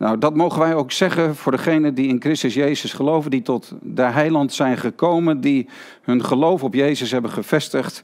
Nou, 0.00 0.18
dat 0.18 0.34
mogen 0.34 0.60
wij 0.60 0.74
ook 0.74 0.92
zeggen 0.92 1.36
voor 1.36 1.52
degenen 1.52 1.94
die 1.94 2.08
in 2.08 2.20
Christus 2.20 2.54
Jezus 2.54 2.92
geloven, 2.92 3.30
die 3.30 3.42
tot 3.42 3.72
de 3.82 4.02
heiland 4.02 4.52
zijn 4.52 4.78
gekomen, 4.78 5.40
die 5.40 5.68
hun 6.02 6.24
geloof 6.24 6.62
op 6.62 6.74
Jezus 6.74 7.10
hebben 7.10 7.30
gevestigd. 7.30 8.02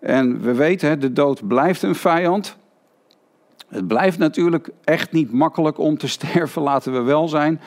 En 0.00 0.40
we 0.40 0.54
weten, 0.54 1.00
de 1.00 1.12
dood 1.12 1.48
blijft 1.48 1.82
een 1.82 1.94
vijand. 1.94 2.56
Het 3.68 3.86
blijft 3.86 4.18
natuurlijk 4.18 4.68
echt 4.84 5.12
niet 5.12 5.32
makkelijk 5.32 5.78
om 5.78 5.98
te 5.98 6.08
sterven, 6.18 6.62
laten 6.62 6.92
we 6.92 7.00
wel 7.00 7.28
zijn. 7.28 7.60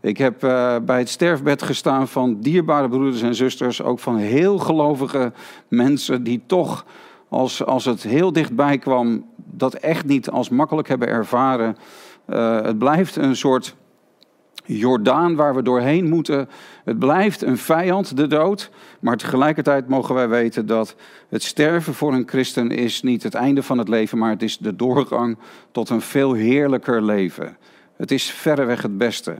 Ik 0.00 0.18
heb 0.18 0.44
uh, 0.44 0.76
bij 0.82 0.98
het 0.98 1.08
sterfbed 1.08 1.62
gestaan 1.62 2.08
van 2.08 2.40
dierbare 2.40 2.88
broeders 2.88 3.22
en 3.22 3.34
zusters, 3.34 3.82
ook 3.82 3.98
van 3.98 4.16
heel 4.16 4.58
gelovige 4.58 5.32
mensen 5.68 6.22
die 6.22 6.42
toch, 6.46 6.84
als, 7.28 7.64
als 7.64 7.84
het 7.84 8.02
heel 8.02 8.32
dichtbij 8.32 8.78
kwam, 8.78 9.24
dat 9.36 9.74
echt 9.74 10.04
niet 10.04 10.30
als 10.30 10.48
makkelijk 10.48 10.88
hebben 10.88 11.08
ervaren. 11.08 11.76
Uh, 12.28 12.62
het 12.62 12.78
blijft 12.78 13.16
een 13.16 13.36
soort 13.36 13.76
Jordaan 14.64 15.36
waar 15.36 15.54
we 15.54 15.62
doorheen 15.62 16.08
moeten. 16.08 16.48
Het 16.84 16.98
blijft 16.98 17.42
een 17.42 17.58
vijand, 17.58 18.16
de 18.16 18.26
dood. 18.26 18.70
Maar 19.00 19.16
tegelijkertijd 19.16 19.88
mogen 19.88 20.14
wij 20.14 20.28
weten 20.28 20.66
dat 20.66 20.96
het 21.28 21.42
sterven 21.42 21.94
voor 21.94 22.12
een 22.12 22.28
christen 22.28 22.70
is 22.70 23.02
niet 23.02 23.22
het 23.22 23.34
einde 23.34 23.62
van 23.62 23.78
het 23.78 23.88
leven, 23.88 24.18
maar 24.18 24.30
het 24.30 24.42
is 24.42 24.58
de 24.58 24.76
doorgang 24.76 25.38
tot 25.72 25.88
een 25.88 26.00
veel 26.00 26.32
heerlijker 26.32 27.02
leven. 27.02 27.56
Het 27.96 28.10
is 28.10 28.30
verreweg 28.30 28.82
het 28.82 28.98
beste. 28.98 29.36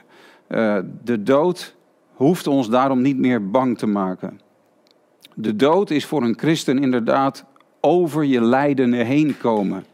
Uh, 0.49 0.79
de 1.05 1.23
dood 1.23 1.75
hoeft 2.15 2.47
ons 2.47 2.69
daarom 2.69 3.03
niet 3.03 3.19
meer 3.19 3.51
bang 3.51 3.79
te 3.79 3.87
maken. 3.87 4.41
De 5.35 5.57
dood 5.57 5.91
is 5.91 6.07
voor 6.07 6.23
een 6.23 6.39
christen 6.39 6.79
inderdaad 6.79 7.45
over 7.81 8.25
je 8.25 8.41
lijden 8.41 8.93
heen 8.93 9.39
komen. 9.39 9.85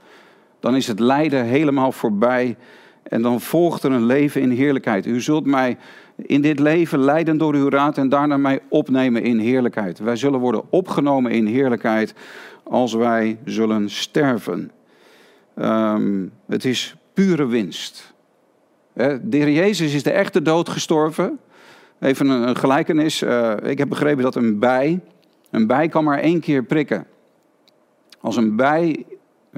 Dan 0.61 0.77
is 0.77 0.87
het 0.87 1.01
lijden 1.01 1.45
helemaal 1.45 1.93
voorbij 1.93 2.57
en 3.05 3.23
dan 3.23 3.41
volgt 3.41 3.83
er 3.83 3.93
een 3.93 4.07
leven 4.07 4.41
in 4.41 4.51
heerlijkheid. 4.51 5.07
U 5.07 5.21
zult 5.21 5.47
mij 5.47 5.77
in 6.17 6.41
dit 6.41 6.59
leven 6.59 6.99
leiden 6.99 7.39
door 7.39 7.55
uw 7.55 7.69
raad 7.69 7.99
en 7.99 8.09
daarna 8.09 8.37
mij 8.37 8.61
opnemen 8.69 9.23
in 9.23 9.39
heerlijkheid. 9.39 9.99
Wij 9.99 10.17
zullen 10.17 10.41
worden 10.41 10.63
opgenomen 10.71 11.33
in 11.33 11.47
heerlijkheid 11.47 12.15
als 12.63 12.93
wij 12.93 13.39
zullen 13.45 13.91
sterven. 13.91 14.71
Um, 15.57 16.33
het 16.47 16.65
is 16.65 16.97
pure 17.15 17.47
winst. 17.47 18.15
De 19.23 19.53
Jezus 19.53 19.95
is 19.95 20.03
de 20.03 20.11
echte 20.11 20.43
dood 20.43 20.69
gestorven. 20.69 21.39
Even 22.01 22.29
een, 22.29 22.57
gelijkenis. 22.57 23.23
Uh, 23.23 23.55
ik 23.63 23.79
heb 23.79 23.89
begrepen 23.89 24.23
dat 24.23 24.35
een 24.35 24.59
bij, 24.59 25.01
een 25.51 25.67
bij 25.67 25.89
kan 25.89 26.05
maar 26.05 26.19
één 26.19 26.41
keer 26.41 26.63
prikken. 26.63 27.07
Als 28.21 28.37
een 28.37 28.57
bij 28.57 29.05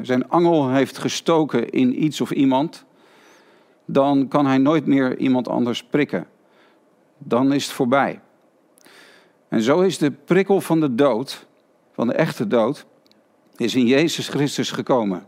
zijn 0.02 0.28
angel 0.28 0.70
heeft 0.70 0.98
gestoken 0.98 1.70
in 1.70 2.04
iets 2.04 2.20
of 2.20 2.30
iemand, 2.30 2.85
dan 3.86 4.28
kan 4.28 4.46
hij 4.46 4.58
nooit 4.58 4.86
meer 4.86 5.18
iemand 5.18 5.48
anders 5.48 5.84
prikken. 5.84 6.26
Dan 7.18 7.52
is 7.52 7.64
het 7.64 7.72
voorbij. 7.72 8.20
En 9.48 9.62
zo 9.62 9.80
is 9.80 9.98
de 9.98 10.10
prikkel 10.10 10.60
van 10.60 10.80
de 10.80 10.94
dood, 10.94 11.46
van 11.92 12.06
de 12.06 12.12
echte 12.12 12.46
dood, 12.46 12.86
is 13.56 13.74
in 13.74 13.86
Jezus 13.86 14.28
Christus 14.28 14.70
gekomen. 14.70 15.26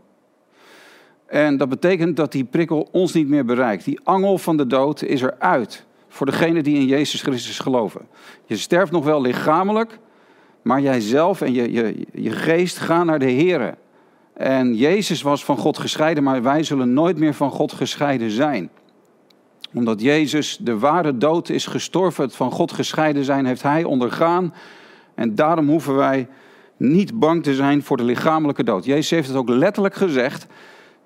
En 1.25 1.57
dat 1.57 1.69
betekent 1.69 2.15
dat 2.15 2.31
die 2.31 2.43
prikkel 2.43 2.87
ons 2.91 3.13
niet 3.13 3.27
meer 3.27 3.45
bereikt. 3.45 3.85
Die 3.85 3.99
angel 4.03 4.37
van 4.37 4.57
de 4.57 4.67
dood 4.67 5.01
is 5.01 5.21
eruit 5.21 5.85
voor 6.07 6.25
degenen 6.25 6.63
die 6.63 6.75
in 6.75 6.85
Jezus 6.85 7.21
Christus 7.21 7.59
geloven. 7.59 8.07
Je 8.45 8.57
sterft 8.57 8.91
nog 8.91 9.03
wel 9.03 9.21
lichamelijk, 9.21 9.99
maar 10.61 10.81
jijzelf 10.81 11.41
en 11.41 11.53
je, 11.53 11.71
je, 11.71 12.05
je 12.13 12.31
geest 12.31 12.77
gaan 12.77 13.05
naar 13.05 13.19
de 13.19 13.31
Here. 13.31 13.75
En 14.39 14.75
Jezus 14.75 15.21
was 15.21 15.45
van 15.45 15.57
God 15.57 15.77
gescheiden, 15.77 16.23
maar 16.23 16.43
wij 16.43 16.63
zullen 16.63 16.93
nooit 16.93 17.17
meer 17.17 17.33
van 17.33 17.51
God 17.51 17.71
gescheiden 17.71 18.31
zijn. 18.31 18.69
Omdat 19.73 20.01
Jezus 20.01 20.57
de 20.61 20.77
ware 20.77 21.17
dood 21.17 21.49
is 21.49 21.65
gestorven, 21.65 22.23
het 22.23 22.35
van 22.35 22.51
God 22.51 22.71
gescheiden 22.71 23.23
zijn, 23.23 23.45
heeft 23.45 23.61
Hij 23.63 23.83
ondergaan. 23.83 24.53
En 25.15 25.35
daarom 25.35 25.69
hoeven 25.69 25.95
wij 25.95 26.27
niet 26.77 27.19
bang 27.19 27.43
te 27.43 27.55
zijn 27.55 27.83
voor 27.83 27.97
de 27.97 28.03
lichamelijke 28.03 28.63
dood. 28.63 28.85
Jezus 28.85 29.09
heeft 29.09 29.27
het 29.27 29.37
ook 29.37 29.49
letterlijk 29.49 29.95
gezegd. 29.95 30.47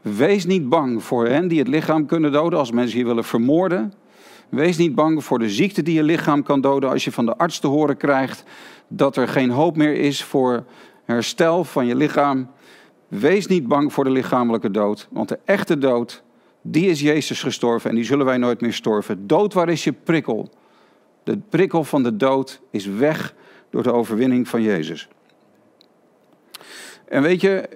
Wees 0.01 0.45
niet 0.45 0.69
bang 0.69 1.03
voor 1.03 1.27
hen 1.27 1.47
die 1.47 1.59
het 1.59 1.67
lichaam 1.67 2.05
kunnen 2.05 2.31
doden 2.31 2.59
als 2.59 2.71
mensen 2.71 2.97
je 2.97 3.05
willen 3.05 3.23
vermoorden. 3.23 3.93
Wees 4.49 4.77
niet 4.77 4.95
bang 4.95 5.23
voor 5.23 5.39
de 5.39 5.49
ziekte 5.49 5.81
die 5.81 5.95
je 5.95 6.03
lichaam 6.03 6.43
kan 6.43 6.61
doden 6.61 6.89
als 6.89 7.03
je 7.03 7.11
van 7.11 7.25
de 7.25 7.37
arts 7.37 7.59
te 7.59 7.67
horen 7.67 7.97
krijgt 7.97 8.43
dat 8.87 9.15
er 9.15 9.27
geen 9.27 9.49
hoop 9.49 9.75
meer 9.75 9.95
is 9.95 10.23
voor 10.23 10.63
herstel 11.05 11.63
van 11.63 11.85
je 11.85 11.95
lichaam. 11.95 12.49
Wees 13.20 13.48
niet 13.48 13.67
bang 13.67 13.93
voor 13.93 14.03
de 14.03 14.10
lichamelijke 14.10 14.72
dood, 14.72 15.08
want 15.12 15.29
de 15.29 15.39
echte 15.46 15.77
dood, 15.77 16.24
die 16.62 16.89
is 16.89 17.01
Jezus 17.01 17.41
gestorven 17.43 17.89
en 17.89 17.96
die 17.96 18.05
zullen 18.05 18.25
wij 18.25 18.38
nooit 18.38 18.62
meer 18.62 18.74
storven. 18.74 19.27
Dood, 19.27 19.53
waar 19.53 19.70
is 19.70 19.84
je 19.84 19.91
prikkel? 19.91 20.50
De 21.24 21.38
prikkel 21.50 21.84
van 21.84 22.03
de 22.03 22.17
dood 22.17 22.62
is 22.70 22.86
weg 22.86 23.36
door 23.70 23.84
de 23.84 23.93
overwinning 23.93 24.48
van 24.48 24.62
Jezus. 24.62 25.08
En 27.05 27.22
weet 27.22 27.41
je, 27.41 27.70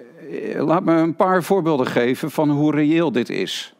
laat 0.56 0.84
me 0.84 0.92
een 0.92 1.16
paar 1.16 1.42
voorbeelden 1.42 1.86
geven 1.86 2.30
van 2.30 2.50
hoe 2.50 2.72
reëel 2.72 3.12
dit 3.12 3.30
is. 3.30 3.74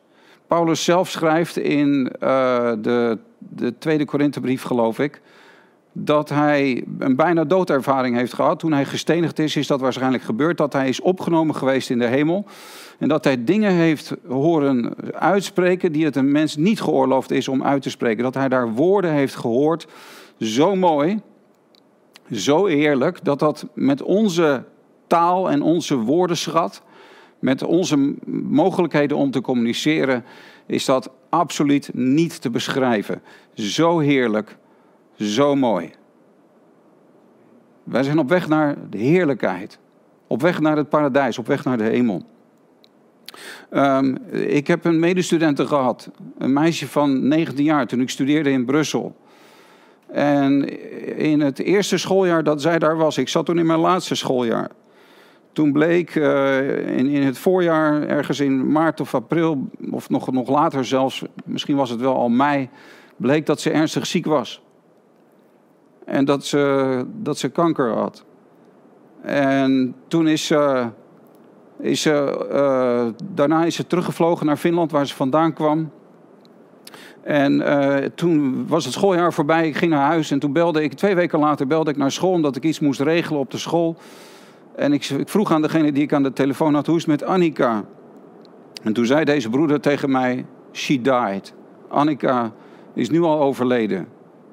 Paulus 0.47 0.85
zelf 0.85 1.11
schrijft 1.11 1.57
in 1.57 2.13
uh, 2.23 2.73
de, 2.81 3.19
de 3.39 3.79
tweede 3.79 4.05
Korinthebrief, 4.05 4.63
geloof 4.63 4.99
ik, 4.99 5.21
dat 6.05 6.29
hij 6.29 6.85
een 6.99 7.17
bijna 7.17 7.45
doodervaring 7.45 8.17
heeft 8.17 8.33
gehad. 8.33 8.59
Toen 8.59 8.73
hij 8.73 8.85
gestenigd 8.85 9.39
is, 9.39 9.57
is 9.57 9.67
dat 9.67 9.81
waarschijnlijk 9.81 10.23
gebeurd. 10.23 10.57
Dat 10.57 10.73
hij 10.73 10.89
is 10.89 11.01
opgenomen 11.01 11.55
geweest 11.55 11.91
in 11.91 11.99
de 11.99 12.07
hemel. 12.07 12.45
En 12.99 13.09
dat 13.09 13.25
hij 13.25 13.45
dingen 13.45 13.73
heeft 13.73 14.15
horen 14.29 14.95
uitspreken 15.13 15.93
die 15.93 16.05
het 16.05 16.17
een 16.17 16.33
mens 16.33 16.57
niet 16.57 16.81
geoorloofd 16.81 17.31
is 17.31 17.49
om 17.49 17.63
uit 17.63 17.83
te 17.83 17.91
spreken. 17.91 18.23
Dat 18.23 18.35
hij 18.35 18.49
daar 18.49 18.73
woorden 18.73 19.13
heeft 19.13 19.35
gehoord. 19.35 19.87
Zo 20.39 20.77
mooi, 20.77 21.21
zo 22.33 22.67
eerlijk, 22.67 23.25
dat 23.25 23.39
dat 23.39 23.67
met 23.75 24.03
onze 24.03 24.65
taal 25.07 25.51
en 25.51 25.63
onze 25.63 25.97
woordenschat, 25.97 26.83
met 27.39 27.63
onze 27.63 28.15
mogelijkheden 28.51 29.17
om 29.17 29.31
te 29.31 29.41
communiceren, 29.41 30.25
is 30.67 30.85
dat 30.85 31.11
absoluut 31.29 31.91
niet 31.93 32.41
te 32.41 32.51
beschrijven. 32.51 33.23
Zo 33.55 33.99
heerlijk 33.99 34.57
zo 35.19 35.55
mooi. 35.55 35.91
Wij 37.85 38.03
zijn 38.03 38.19
op 38.19 38.29
weg 38.29 38.49
naar 38.49 38.77
de 38.91 38.99
heerlijkheid. 38.99 39.79
Op 40.27 40.43
weg 40.43 40.61
naar 40.61 40.77
het 40.77 40.89
paradijs, 40.89 41.39
op 41.39 41.47
weg 41.47 41.65
naar 41.65 41.79
de 41.79 41.85
hemel. 41.85 42.23
Um, 43.71 44.17
ik 44.31 44.67
heb 44.67 44.85
een 44.85 44.99
medestudente 44.99 45.67
gehad, 45.67 46.11
een 46.39 46.53
meisje 46.53 46.89
van 46.89 47.29
19 47.29 47.65
jaar, 47.65 47.87
toen 47.87 48.01
ik 48.01 48.11
studeerde 48.11 48.51
in 48.51 48.65
Brussel. 48.65 49.17
En 50.07 50.79
in 51.17 51.41
het 51.41 51.59
eerste 51.59 51.97
schooljaar 51.97 52.43
dat 52.45 52.63
zij 52.63 52.79
daar 52.79 52.97
was, 52.97 53.19
ik 53.19 53.29
zat 53.29 53.47
toen 53.47 53.59
in 53.59 53.67
mijn 53.67 53.79
laatste 53.79 54.15
schooljaar. 54.15 54.71
Toen 55.53 55.73
bleek 55.73 56.15
uh, 56.15 56.97
in, 56.97 57.07
in 57.07 57.23
het 57.23 57.39
voorjaar, 57.39 58.03
ergens 58.03 58.41
in 58.41 58.73
maart 58.73 59.01
of 59.01 59.15
april, 59.15 59.69
of 59.91 60.11
nog, 60.11 60.33
nog 60.33 60.49
later 60.49 60.85
zelfs, 60.85 61.25
misschien 61.45 61.77
was 61.77 61.91
het 61.91 62.01
wel 62.01 62.15
al 62.15 62.29
mei, 62.29 62.69
bleek 63.17 63.47
dat 63.47 63.61
ze 63.61 63.71
ernstig 63.71 64.07
ziek 64.07 64.27
was. 64.27 64.63
En 66.09 66.25
dat 66.25 66.45
ze, 66.45 67.05
dat 67.15 67.39
ze 67.39 67.49
kanker 67.49 67.93
had. 67.93 68.25
En 69.23 69.95
toen 70.09 70.29
is 70.29 70.47
ze. 70.47 70.87
Is 71.81 72.03
ze 72.03 72.47
uh, 72.53 73.25
daarna 73.35 73.65
is 73.65 73.75
ze 73.75 73.87
teruggevlogen 73.87 74.47
naar 74.47 74.57
Finland, 74.57 74.91
waar 74.91 75.07
ze 75.07 75.15
vandaan 75.15 75.53
kwam. 75.53 75.91
En 77.23 77.53
uh, 77.53 77.97
toen 77.97 78.67
was 78.67 78.85
het 78.85 78.95
schooljaar 78.95 79.33
voorbij, 79.33 79.67
ik 79.67 79.77
ging 79.77 79.91
naar 79.91 80.07
huis 80.07 80.31
en 80.31 80.39
toen 80.39 80.53
belde 80.53 80.83
ik, 80.83 80.93
twee 80.93 81.15
weken 81.15 81.39
later 81.39 81.67
belde 81.67 81.91
ik 81.91 81.97
naar 81.97 82.11
school 82.11 82.33
omdat 82.33 82.57
ik 82.57 82.63
iets 82.63 82.81
moest 82.81 83.01
regelen 83.01 83.41
op 83.41 83.51
de 83.51 83.59
school. 83.59 83.97
En 84.77 84.93
ik, 84.93 85.05
ik 85.05 85.29
vroeg 85.29 85.53
aan 85.53 85.63
degene 85.63 85.93
die 85.93 86.03
ik 86.03 86.13
aan 86.13 86.23
de 86.23 86.33
telefoon 86.33 86.75
had, 86.75 86.87
hoe 86.87 86.97
is 86.97 87.07
het 87.07 87.21
met 87.21 87.29
Annika? 87.29 87.85
En 88.83 88.93
toen 88.93 89.07
zei 89.07 89.25
deze 89.25 89.51
broeder 89.51 89.81
tegen 89.81 90.11
mij, 90.11 90.47
she 90.73 91.01
died. 91.01 91.55
Annika 91.89 92.53
is 92.95 93.11
nu 93.11 93.23
al 93.23 93.41
overleden 93.41 94.09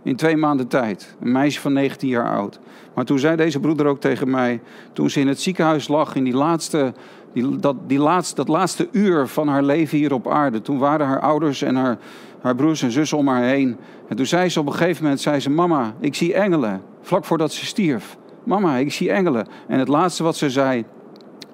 in 0.06 0.16
twee 0.16 0.38
maanden 0.38 0.68
tijd. 0.68 1.16
Een 1.22 1.32
meisje 1.32 1.60
van 1.60 1.74
19 1.74 2.10
jaar 2.10 2.30
oud. 2.30 2.60
Maar 2.94 3.06
toen 3.06 3.20
zei 3.20 3.36
deze 3.36 3.60
broeder 3.60 3.86
ook 3.86 4.00
tegen 4.00 4.30
mij, 4.30 4.62
toen 4.94 5.10
ze 5.10 5.20
in 5.20 5.28
het 5.28 5.42
ziekenhuis 5.42 5.88
lag, 5.88 6.16
in 6.16 6.24
die 6.24 6.36
laatste, 6.36 6.94
die, 7.34 7.60
dat, 7.60 7.76
die 7.88 8.00
laatste, 8.00 8.36
dat 8.36 8.48
laatste 8.48 8.88
uur 8.92 9.28
van 9.28 9.48
haar 9.48 9.64
leven 9.64 9.98
hier 9.98 10.14
op 10.14 10.28
aarde, 10.28 10.62
toen 10.62 10.78
waren 10.78 11.08
haar 11.08 11.20
ouders 11.20 11.62
en 11.62 11.76
haar, 11.76 11.98
haar 12.42 12.56
broers 12.56 12.82
en 12.82 12.92
zussen 12.92 13.18
om 13.18 13.28
haar 13.28 13.44
heen. 13.44 13.78
En 14.08 14.16
toen 14.16 14.26
zei 14.26 14.50
ze 14.50 14.60
op 14.60 14.66
een 14.66 14.74
gegeven 14.74 15.04
moment, 15.04 15.22
zei 15.22 15.40
ze, 15.40 15.50
mama, 15.50 15.94
ik 16.00 16.16
zie 16.16 16.34
engelen. 16.34 16.82
Vlak 17.02 17.26
voordat 17.26 17.54
ze 17.54 17.66
stierf. 17.66 18.18
Mama, 18.44 18.76
ik 18.76 18.92
zie 18.92 19.12
engelen. 19.12 19.48
En 19.68 19.80
het 19.80 19.88
laatste 19.88 20.24
wat 20.24 20.36
ze 20.36 20.50
zei 20.50 20.86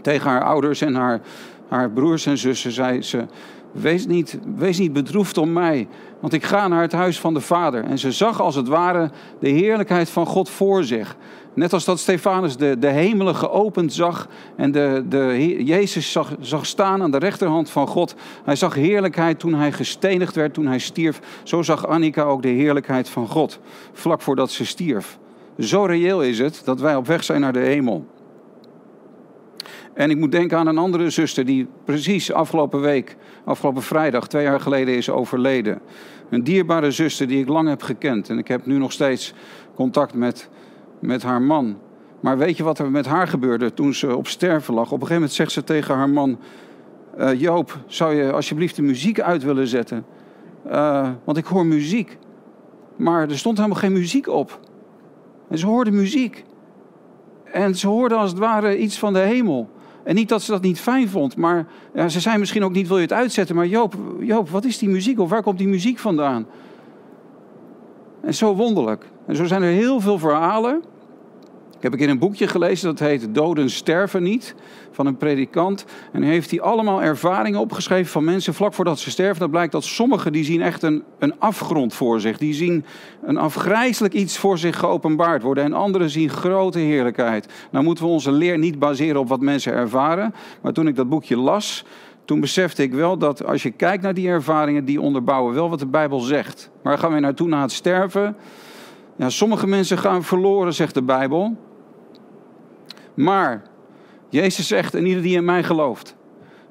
tegen 0.01 0.29
haar 0.29 0.43
ouders 0.43 0.81
en 0.81 0.95
haar, 0.95 1.21
haar 1.67 1.91
broers 1.91 2.25
en 2.25 2.37
zussen, 2.37 2.71
zei 2.71 3.01
ze, 3.01 3.25
Wees 3.71 4.05
niet, 4.05 4.39
niet 4.77 4.93
bedroefd 4.93 5.37
om 5.37 5.53
mij, 5.53 5.87
want 6.19 6.33
ik 6.33 6.43
ga 6.43 6.67
naar 6.67 6.81
het 6.81 6.91
huis 6.91 7.19
van 7.19 7.33
de 7.33 7.41
Vader. 7.41 7.83
En 7.83 7.99
ze 7.99 8.11
zag 8.11 8.41
als 8.41 8.55
het 8.55 8.67
ware 8.67 9.11
de 9.39 9.49
heerlijkheid 9.49 10.09
van 10.09 10.25
God 10.25 10.49
voor 10.49 10.83
zich. 10.83 11.15
Net 11.53 11.73
als 11.73 11.85
dat 11.85 11.99
Stefanus 11.99 12.57
de, 12.57 12.79
de 12.79 12.87
hemelen 12.87 13.35
geopend 13.35 13.93
zag 13.93 14.27
en 14.55 14.71
de, 14.71 15.05
de, 15.09 15.55
Jezus 15.63 16.11
zag, 16.11 16.35
zag 16.39 16.65
staan 16.65 17.01
aan 17.01 17.11
de 17.11 17.17
rechterhand 17.17 17.69
van 17.69 17.87
God. 17.87 18.15
Hij 18.43 18.55
zag 18.55 18.73
heerlijkheid 18.73 19.39
toen 19.39 19.53
hij 19.53 19.71
gestenigd 19.71 20.35
werd, 20.35 20.53
toen 20.53 20.67
hij 20.67 20.79
stierf. 20.79 21.19
Zo 21.43 21.61
zag 21.61 21.87
Annika 21.87 22.23
ook 22.23 22.41
de 22.41 22.47
heerlijkheid 22.47 23.09
van 23.09 23.27
God, 23.27 23.59
vlak 23.93 24.21
voordat 24.21 24.51
ze 24.51 24.65
stierf. 24.65 25.17
Zo 25.59 25.83
reëel 25.85 26.23
is 26.23 26.39
het 26.39 26.61
dat 26.65 26.79
wij 26.79 26.95
op 26.95 27.07
weg 27.07 27.23
zijn 27.23 27.41
naar 27.41 27.53
de 27.53 27.59
hemel. 27.59 28.05
En 29.93 30.09
ik 30.09 30.17
moet 30.17 30.31
denken 30.31 30.57
aan 30.57 30.67
een 30.67 30.77
andere 30.77 31.09
zuster 31.09 31.45
die 31.45 31.67
precies 31.85 32.31
afgelopen 32.31 32.81
week, 32.81 33.17
afgelopen 33.43 33.81
vrijdag, 33.81 34.27
twee 34.27 34.43
jaar 34.43 34.59
geleden 34.59 34.95
is 34.95 35.09
overleden. 35.09 35.81
Een 36.29 36.43
dierbare 36.43 36.91
zuster 36.91 37.27
die 37.27 37.41
ik 37.41 37.47
lang 37.47 37.67
heb 37.67 37.81
gekend. 37.81 38.29
En 38.29 38.37
ik 38.37 38.47
heb 38.47 38.65
nu 38.65 38.77
nog 38.77 38.91
steeds 38.91 39.33
contact 39.75 40.13
met, 40.13 40.49
met 40.99 41.23
haar 41.23 41.41
man. 41.41 41.77
Maar 42.19 42.37
weet 42.37 42.57
je 42.57 42.63
wat 42.63 42.79
er 42.79 42.91
met 42.91 43.05
haar 43.05 43.27
gebeurde 43.27 43.73
toen 43.73 43.93
ze 43.93 44.15
op 44.15 44.27
sterven 44.27 44.73
lag? 44.73 44.85
Op 44.85 44.91
een 44.91 44.97
gegeven 44.97 45.15
moment 45.15 45.33
zegt 45.33 45.51
ze 45.51 45.63
tegen 45.63 45.95
haar 45.95 46.09
man: 46.09 46.39
uh, 47.19 47.39
Joop, 47.39 47.77
zou 47.85 48.15
je 48.15 48.31
alsjeblieft 48.31 48.75
de 48.75 48.81
muziek 48.81 49.19
uit 49.19 49.43
willen 49.43 49.67
zetten? 49.67 50.05
Uh, 50.67 51.09
want 51.23 51.37
ik 51.37 51.45
hoor 51.45 51.65
muziek. 51.65 52.17
Maar 52.95 53.29
er 53.29 53.37
stond 53.37 53.57
helemaal 53.57 53.79
geen 53.79 53.93
muziek 53.93 54.27
op. 54.27 54.59
En 55.49 55.57
ze 55.57 55.65
hoorde 55.65 55.91
muziek. 55.91 56.43
En 57.43 57.75
ze 57.75 57.87
hoorde 57.87 58.15
als 58.15 58.29
het 58.29 58.39
ware 58.39 58.77
iets 58.77 58.99
van 58.99 59.13
de 59.13 59.19
hemel. 59.19 59.69
En 60.03 60.15
niet 60.15 60.29
dat 60.29 60.41
ze 60.41 60.51
dat 60.51 60.61
niet 60.61 60.79
fijn 60.79 61.09
vond, 61.09 61.35
maar 61.35 61.67
ja, 61.93 62.09
ze 62.09 62.19
zei 62.19 62.37
misschien 62.37 62.63
ook 62.63 62.71
niet: 62.71 62.87
wil 62.87 62.97
je 62.97 63.03
het 63.03 63.13
uitzetten? 63.13 63.55
Maar 63.55 63.67
Joop, 63.67 63.95
Joop, 64.19 64.49
wat 64.49 64.65
is 64.65 64.77
die 64.77 64.89
muziek? 64.89 65.19
Of 65.19 65.29
waar 65.29 65.43
komt 65.43 65.57
die 65.57 65.67
muziek 65.67 65.99
vandaan? 65.99 66.45
En 68.21 68.33
zo 68.33 68.55
wonderlijk. 68.55 69.09
En 69.25 69.35
zo 69.35 69.45
zijn 69.45 69.61
er 69.61 69.71
heel 69.71 69.99
veel 69.99 70.19
verhalen 70.19 70.81
ik 71.81 71.91
heb 71.91 71.99
ik 71.99 72.05
in 72.05 72.09
een 72.09 72.19
boekje 72.19 72.47
gelezen 72.47 72.87
dat 72.87 72.99
heet 72.99 73.35
Doden 73.35 73.69
sterven 73.69 74.23
niet, 74.23 74.55
van 74.91 75.05
een 75.05 75.17
predikant. 75.17 75.85
En 76.11 76.21
heeft 76.23 76.51
hij 76.51 76.61
allemaal 76.61 77.01
ervaringen 77.01 77.59
opgeschreven 77.59 78.11
van 78.11 78.23
mensen 78.23 78.53
vlak 78.53 78.73
voordat 78.73 78.99
ze 78.99 79.09
sterven. 79.09 79.39
Dat 79.39 79.51
blijkt 79.51 79.71
dat 79.71 79.83
sommigen 79.83 80.31
die 80.31 80.43
zien 80.43 80.61
echt 80.61 80.83
een, 80.83 81.03
een 81.19 81.39
afgrond 81.39 81.93
voor 81.93 82.19
zich. 82.19 82.37
Die 82.37 82.53
zien 82.53 82.85
een 83.23 83.37
afgrijzelijk 83.37 84.13
iets 84.13 84.37
voor 84.37 84.57
zich 84.57 84.77
geopenbaard 84.79 85.41
worden. 85.41 85.63
En 85.63 85.73
anderen 85.73 86.09
zien 86.09 86.29
grote 86.29 86.79
heerlijkheid. 86.79 87.47
Nou 87.71 87.83
moeten 87.83 88.03
we 88.03 88.09
onze 88.09 88.31
leer 88.31 88.57
niet 88.57 88.79
baseren 88.79 89.19
op 89.19 89.27
wat 89.27 89.41
mensen 89.41 89.73
ervaren. 89.73 90.33
Maar 90.61 90.73
toen 90.73 90.87
ik 90.87 90.95
dat 90.95 91.09
boekje 91.09 91.37
las, 91.37 91.85
toen 92.25 92.39
besefte 92.39 92.83
ik 92.83 92.93
wel 92.93 93.17
dat 93.17 93.45
als 93.45 93.63
je 93.63 93.71
kijkt 93.71 94.03
naar 94.03 94.13
die 94.13 94.27
ervaringen, 94.27 94.85
die 94.85 95.01
onderbouwen 95.01 95.53
wel 95.53 95.69
wat 95.69 95.79
de 95.79 95.85
Bijbel 95.85 96.19
zegt. 96.19 96.69
Waar 96.83 96.97
gaan 96.97 97.13
we 97.13 97.19
naartoe 97.19 97.47
na 97.47 97.61
het 97.61 97.71
sterven? 97.71 98.35
Ja, 99.15 99.29
sommige 99.29 99.67
mensen 99.67 99.97
gaan 99.97 100.23
verloren, 100.23 100.73
zegt 100.73 100.93
de 100.93 101.03
Bijbel. 101.03 101.57
Maar 103.13 103.61
Jezus 104.29 104.67
zegt, 104.67 104.95
en 104.95 105.05
ieder 105.05 105.23
die 105.23 105.35
in 105.35 105.45
mij 105.45 105.63
gelooft, 105.63 106.15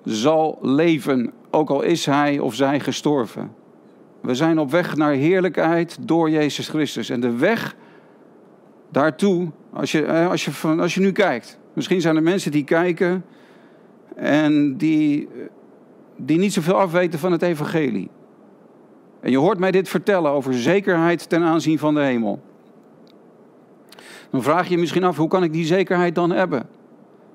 zal 0.04 0.58
leven, 0.62 1.32
ook 1.50 1.70
al 1.70 1.82
is 1.82 2.06
hij 2.06 2.38
of 2.38 2.54
zij 2.54 2.80
gestorven. 2.80 3.54
We 4.20 4.34
zijn 4.34 4.58
op 4.58 4.70
weg 4.70 4.96
naar 4.96 5.12
heerlijkheid 5.12 5.98
door 6.00 6.30
Jezus 6.30 6.68
Christus. 6.68 7.10
En 7.10 7.20
de 7.20 7.36
weg 7.36 7.76
daartoe, 8.88 9.50
als 9.72 9.92
je, 9.92 10.04
eh, 10.04 10.30
als 10.30 10.44
je, 10.44 10.76
als 10.78 10.94
je 10.94 11.00
nu 11.00 11.12
kijkt, 11.12 11.58
misschien 11.72 12.00
zijn 12.00 12.16
er 12.16 12.22
mensen 12.22 12.50
die 12.50 12.64
kijken 12.64 13.24
en 14.16 14.76
die, 14.76 15.28
die 16.16 16.38
niet 16.38 16.52
zoveel 16.52 16.78
afweten 16.78 17.18
van 17.18 17.32
het 17.32 17.42
evangelie. 17.42 18.10
En 19.20 19.30
je 19.30 19.38
hoort 19.38 19.58
mij 19.58 19.70
dit 19.70 19.88
vertellen 19.88 20.30
over 20.30 20.54
zekerheid 20.54 21.28
ten 21.28 21.42
aanzien 21.42 21.78
van 21.78 21.94
de 21.94 22.00
hemel. 22.00 22.42
Dan 24.30 24.42
vraag 24.42 24.64
je 24.64 24.74
je 24.74 24.80
misschien 24.80 25.04
af, 25.04 25.16
hoe 25.16 25.28
kan 25.28 25.42
ik 25.42 25.52
die 25.52 25.64
zekerheid 25.64 26.14
dan 26.14 26.30
hebben? 26.30 26.68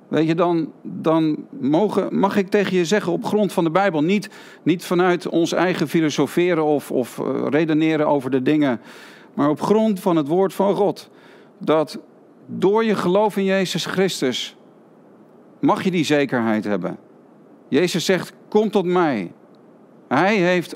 Weet 0.07 0.27
je, 0.27 0.35
dan, 0.35 0.71
dan 0.81 1.45
mogen, 1.59 2.19
mag 2.19 2.37
ik 2.37 2.49
tegen 2.49 2.77
je 2.77 2.85
zeggen 2.85 3.11
op 3.11 3.25
grond 3.25 3.53
van 3.53 3.63
de 3.63 3.71
Bijbel, 3.71 4.03
niet, 4.03 4.29
niet 4.63 4.85
vanuit 4.85 5.27
ons 5.27 5.51
eigen 5.51 5.87
filosoferen 5.87 6.63
of, 6.63 6.91
of 6.91 7.17
uh, 7.17 7.45
redeneren 7.49 8.07
over 8.07 8.31
de 8.31 8.41
dingen, 8.41 8.81
maar 9.33 9.49
op 9.49 9.61
grond 9.61 9.99
van 9.99 10.15
het 10.15 10.27
woord 10.27 10.53
van 10.53 10.75
God. 10.75 11.09
Dat 11.57 11.99
door 12.45 12.83
je 12.83 12.95
geloof 12.95 13.37
in 13.37 13.43
Jezus 13.43 13.85
Christus 13.85 14.55
mag 15.59 15.83
je 15.83 15.91
die 15.91 16.05
zekerheid 16.05 16.63
hebben. 16.63 16.97
Jezus 17.67 18.05
zegt, 18.05 18.33
kom 18.49 18.71
tot 18.71 18.85
mij. 18.85 19.31
Hij 20.07 20.35
heeft 20.35 20.75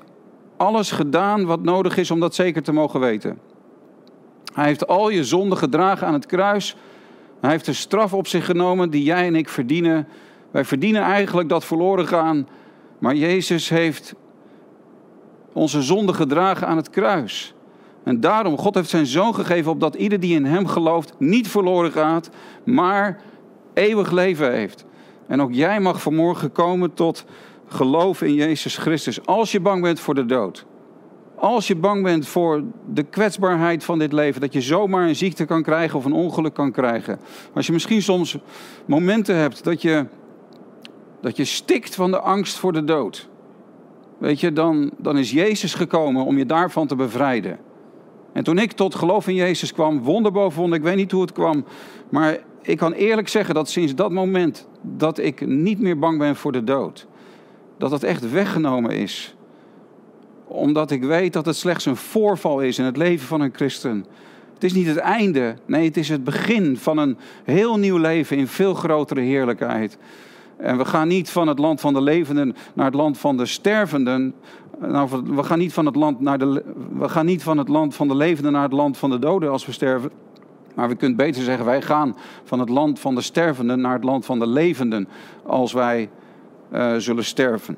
alles 0.58 0.92
gedaan 0.92 1.46
wat 1.46 1.64
nodig 1.64 1.98
is 1.98 2.12
om 2.12 2.20
dat 2.20 2.36
zeker 2.36 2.64
te 2.64 2.72
mogen 2.72 3.00
weten. 3.00 3.40
Hij 4.54 4.66
heeft 4.66 4.88
al 4.88 5.10
je 5.10 5.24
zonden 5.24 5.58
gedragen 5.58 6.08
aan 6.08 6.14
het 6.14 6.26
kruis. 6.26 6.76
Hij 7.42 7.50
heeft 7.50 7.66
de 7.66 7.74
straf 7.74 8.14
op 8.14 8.28
zich 8.28 8.46
genomen 8.46 8.90
die 8.90 9.04
jij 9.04 9.26
en 9.26 9.36
ik 9.36 9.50
verdienen. 9.50 10.08
Wij 10.52 10.66
verdienen 10.66 11.02
eigenlijk 11.02 11.50
dat 11.50 11.66
verloren 11.66 12.08
gaan. 12.08 12.48
Maar 13.00 13.16
Jezus 13.16 13.70
heeft 13.70 14.16
onze 15.54 15.82
zonde 15.82 16.14
gedragen 16.14 16.68
aan 16.68 16.78
het 16.78 16.90
kruis. 16.90 17.54
En 18.04 18.20
daarom, 18.20 18.58
God 18.58 18.76
heeft 18.76 18.90
zijn 18.90 19.06
zoon 19.06 19.36
gegeven 19.36 19.72
opdat 19.72 19.96
ieder 19.96 20.20
die 20.20 20.36
in 20.36 20.46
hem 20.46 20.68
gelooft 20.68 21.14
niet 21.18 21.48
verloren 21.48 21.92
gaat, 21.92 22.30
maar 22.64 23.22
eeuwig 23.74 24.12
leven 24.12 24.54
heeft. 24.54 24.86
En 25.28 25.42
ook 25.42 25.54
jij 25.54 25.80
mag 25.80 26.02
vanmorgen 26.02 26.52
komen 26.52 26.94
tot 26.94 27.26
geloof 27.68 28.22
in 28.22 28.34
Jezus 28.34 28.78
Christus. 28.78 29.26
Als 29.26 29.52
je 29.52 29.60
bang 29.60 29.82
bent 29.82 30.00
voor 30.00 30.16
de 30.16 30.26
dood. 30.26 30.66
Als 31.40 31.68
je 31.68 31.76
bang 31.76 32.04
bent 32.04 32.28
voor 32.28 32.64
de 32.94 33.04
kwetsbaarheid 33.04 33.84
van 33.84 34.00
dit 34.00 34.14
leven, 34.14 34.42
dat 34.42 34.54
je 34.54 34.62
zomaar 34.62 35.08
een 35.08 35.16
ziekte 35.16 35.46
kan 35.46 35.64
krijgen 35.64 35.98
of 35.98 36.06
een 36.06 36.14
ongeluk 36.14 36.54
kan 36.54 36.72
krijgen. 36.72 37.20
Als 37.54 37.66
je 37.66 37.74
misschien 37.74 38.02
soms 38.02 38.38
momenten 38.86 39.36
hebt 39.36 39.64
dat 39.64 39.82
je, 39.82 40.06
dat 41.22 41.38
je 41.38 41.46
stikt 41.46 41.96
van 41.96 42.12
de 42.12 42.20
angst 42.20 42.58
voor 42.58 42.74
de 42.74 42.84
dood. 42.84 43.30
Weet 44.18 44.40
je, 44.40 44.54
dan, 44.54 44.92
dan 44.98 45.18
is 45.18 45.32
Jezus 45.32 45.74
gekomen 45.74 46.26
om 46.26 46.38
je 46.38 46.46
daarvan 46.46 46.88
te 46.88 46.96
bevrijden. 46.96 47.60
En 48.34 48.44
toen 48.44 48.58
ik 48.58 48.72
tot 48.72 48.96
geloof 48.96 49.28
in 49.28 49.36
Jezus 49.36 49.74
kwam, 49.74 50.02
wonder 50.02 50.32
boven 50.32 50.60
wonder, 50.60 50.78
ik 50.78 50.84
weet 50.84 50.96
niet 50.96 51.12
hoe 51.12 51.22
het 51.22 51.32
kwam. 51.32 51.66
Maar 52.10 52.38
ik 52.62 52.78
kan 52.78 52.94
eerlijk 52.94 53.28
zeggen 53.28 53.56
dat 53.56 53.70
sinds 53.70 53.96
dat 53.96 54.12
moment 54.12 54.68
dat 54.82 55.18
ik 55.18 55.48
niet 55.48 55.80
meer 55.80 56.00
bang 56.00 56.18
ben 56.18 56.36
voor 56.36 56.52
de 56.52 56.64
dood. 56.64 57.08
Dat 57.78 57.92
het 57.92 58.04
echt 58.04 58.32
weggenomen 58.32 58.92
is 58.92 59.38
omdat 60.50 60.92
ik 60.92 61.04
weet 61.04 61.34
dat 61.34 61.46
het 61.46 61.56
slechts 61.56 61.86
een 61.86 61.96
voorval 61.96 62.60
is 62.60 62.80
in 62.80 62.86
het 62.86 62.98
leven 62.98 63.28
van 63.28 63.42
een 63.42 63.54
christen. 63.54 64.06
Het 64.54 64.64
is 64.64 64.74
niet 64.74 64.88
het 64.88 64.98
einde, 64.98 65.56
nee, 65.66 65.86
het 65.86 65.98
is 65.98 66.10
het 66.10 66.24
begin 66.24 66.78
van 66.78 66.98
een 66.98 67.18
heel 67.44 67.78
nieuw 67.78 67.98
leven 67.98 68.38
in 68.38 68.48
veel 68.48 68.74
grotere 68.74 69.22
heerlijkheid. 69.22 69.98
En 70.58 70.78
we 70.78 70.86
gaan 70.86 71.08
niet 71.08 71.30
van 71.30 71.48
het 71.48 71.60
land 71.60 71.82
van 71.82 71.94
de 71.94 72.02
levenden 72.02 72.56
naar 72.74 72.86
het 72.86 72.96
land 72.96 73.18
van 73.18 73.38
de 73.38 73.46
stervenden. 73.46 74.34
Nou, 74.80 75.10
we, 75.26 75.44
gaan 75.44 75.60
niet 75.60 75.74
van 75.74 75.86
het 75.86 75.96
land 75.96 76.20
naar 76.20 76.38
de, 76.38 76.64
we 76.94 77.10
gaan 77.10 77.26
niet 77.26 77.44
van 77.44 77.58
het 77.58 77.68
land 77.68 77.96
van 77.96 78.08
de 78.08 78.16
levenden 78.16 78.52
naar 78.52 78.64
het 78.64 78.74
land 78.74 78.98
van 78.98 79.10
de 79.10 79.20
doden 79.20 79.52
als 79.52 79.66
we 79.66 79.72
sterven. 79.72 80.12
Maar 80.76 80.90
we 80.90 80.96
kunnen 80.96 81.18
beter 81.18 81.44
zeggen, 81.44 81.66
wij 81.66 81.82
gaan 81.82 82.16
van 82.44 82.60
het 82.60 82.70
land 82.70 83.00
van 83.00 83.16
de 83.16 83.22
stervenden 83.22 83.82
naar 83.82 83.94
het 83.94 84.04
land 84.04 84.26
van 84.26 84.40
de 84.40 84.48
levenden 84.48 85.08
als 85.44 85.74
wij 85.74 86.10
uh, 86.74 86.96
zullen 86.96 87.26
sterven. 87.26 87.78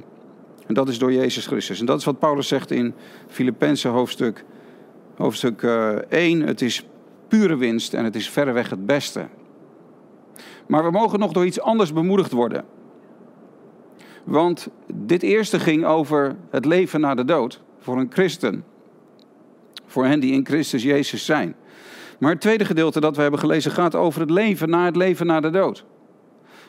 En 0.71 0.77
dat 0.77 0.89
is 0.89 0.99
door 0.99 1.13
Jezus 1.13 1.45
Christus. 1.45 1.79
En 1.79 1.85
dat 1.85 1.99
is 1.99 2.05
wat 2.05 2.19
Paulus 2.19 2.47
zegt 2.47 2.71
in 2.71 2.93
Filippenzen 3.27 3.91
hoofdstuk, 3.91 4.45
hoofdstuk 5.15 5.63
1. 5.63 6.41
Eh, 6.41 6.47
het 6.47 6.61
is 6.61 6.85
pure 7.27 7.55
winst 7.55 7.93
en 7.93 8.03
het 8.03 8.15
is 8.15 8.29
verreweg 8.29 8.69
het 8.69 8.85
beste. 8.85 9.27
Maar 10.67 10.83
we 10.83 10.91
mogen 10.91 11.19
nog 11.19 11.31
door 11.31 11.45
iets 11.45 11.61
anders 11.61 11.93
bemoedigd 11.93 12.31
worden. 12.31 12.65
Want 14.23 14.67
dit 14.93 15.23
eerste 15.23 15.59
ging 15.59 15.85
over 15.85 16.35
het 16.49 16.65
leven 16.65 17.01
na 17.01 17.15
de 17.15 17.25
dood 17.25 17.61
voor 17.79 17.97
een 17.97 18.11
christen. 18.13 18.63
Voor 19.85 20.05
hen 20.05 20.19
die 20.19 20.33
in 20.33 20.45
Christus 20.45 20.83
Jezus 20.83 21.25
zijn. 21.25 21.55
Maar 22.19 22.31
het 22.31 22.41
tweede 22.41 22.65
gedeelte 22.65 22.99
dat 22.99 23.15
we 23.15 23.21
hebben 23.21 23.39
gelezen 23.39 23.71
gaat 23.71 23.95
over 23.95 24.21
het 24.21 24.29
leven 24.29 24.69
na 24.69 24.85
het 24.85 24.95
leven 24.95 25.25
na 25.25 25.39
de 25.39 25.49
dood. 25.49 25.85